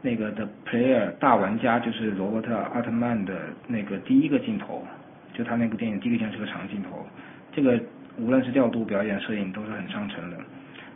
[0.03, 3.33] 那个的 Player 大玩家就是罗伯特奥特曼的
[3.67, 4.85] 那个第一个镜头，
[5.33, 7.03] 就他那部电影第一个镜头是个长镜头，
[7.51, 7.79] 这个。
[8.15, 10.37] 无论是调度、表演、摄影都是很上乘的。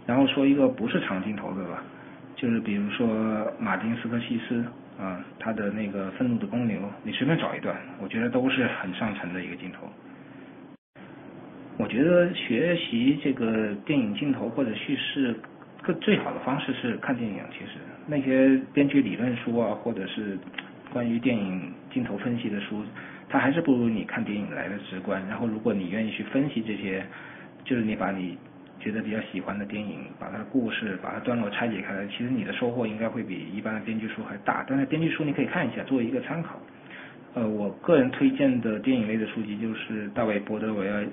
[0.05, 1.81] 然后说一个不是长镜头的吧，
[2.35, 4.63] 就是比如说马丁斯科西斯
[4.99, 9.89] 啊，他的那个愤怒的公牛，你随便找一段，我觉得都是很上乘的一个镜头。
[11.79, 15.35] 我觉得学习这个电影镜头或者叙事，
[15.83, 17.41] 最最好的方式是看电影。
[17.51, 20.37] 其实那些编剧理论书啊，或者是
[20.93, 22.83] 关于电影镜头分析的书，
[23.27, 25.21] 它还是不如你看电影来的直观。
[25.27, 27.05] 然后如果你愿意去分析这些，
[27.65, 28.37] 就是你把你
[28.79, 34.65] 觉得比较喜欢的电影，把它的故事、把它段落拆解开来，其实你的收获应该会比一般的编剧书还大。
[34.67, 36.57] 但是编剧书你可以看一下，作为一个参考。
[37.33, 41.05] 呃，我个人推荐的电影类的书籍就是大卫·伯德维尔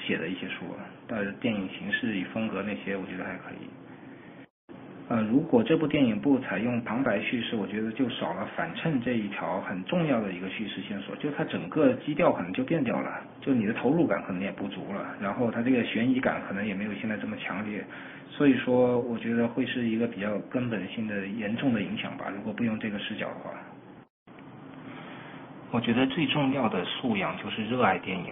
[0.00, 0.64] 写的一些书，
[1.06, 3.68] 但是电影形式与风格那些，我觉得还可以。
[5.08, 17.82] 呃，如果这部电影不采用旁白叙事，我觉得就少了反衬这一条很重要的一个叙事线索，就它整个基调可能就变掉了，就你的投入感可能也不足了，然后它这个悬疑感可能也没有现在这么强烈，
[18.28, 22.26] 所以说我觉得会是一个比较根本性的严重的影响吧。
[22.28, 23.50] 如果不用这个视角的话，
[25.70, 28.26] 我觉得最重要的素养就是热爱电影。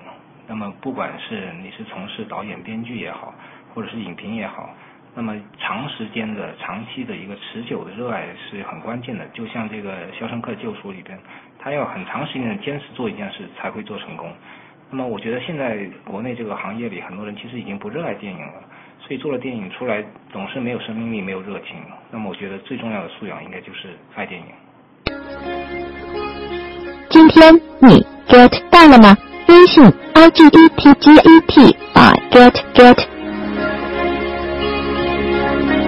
[0.46, 3.34] 那么不管是你是从事导演、编剧也好，
[3.74, 4.74] 或者是影评也好。
[5.16, 9.26] 那么长时间的、长期的一个持久的热爱是很关键的。
[9.32, 11.18] 就像这个《肖申克救赎》里边，
[11.58, 14.30] 他要很长时间的坚持做一件事才会做成功。
[14.90, 18.62] 那么我觉得现在国内这个行业里，很多人其实已经不热爱电影了，
[19.00, 21.78] 所以做了电影出来总是没有生命力、没有热情。
[22.10, 24.46] 那么我觉得最重要的素养应该就是爱电影。
[27.08, 29.16] 今天你 get 到了吗？
[29.48, 33.15] 微信 i g e t g e t 啊 get get。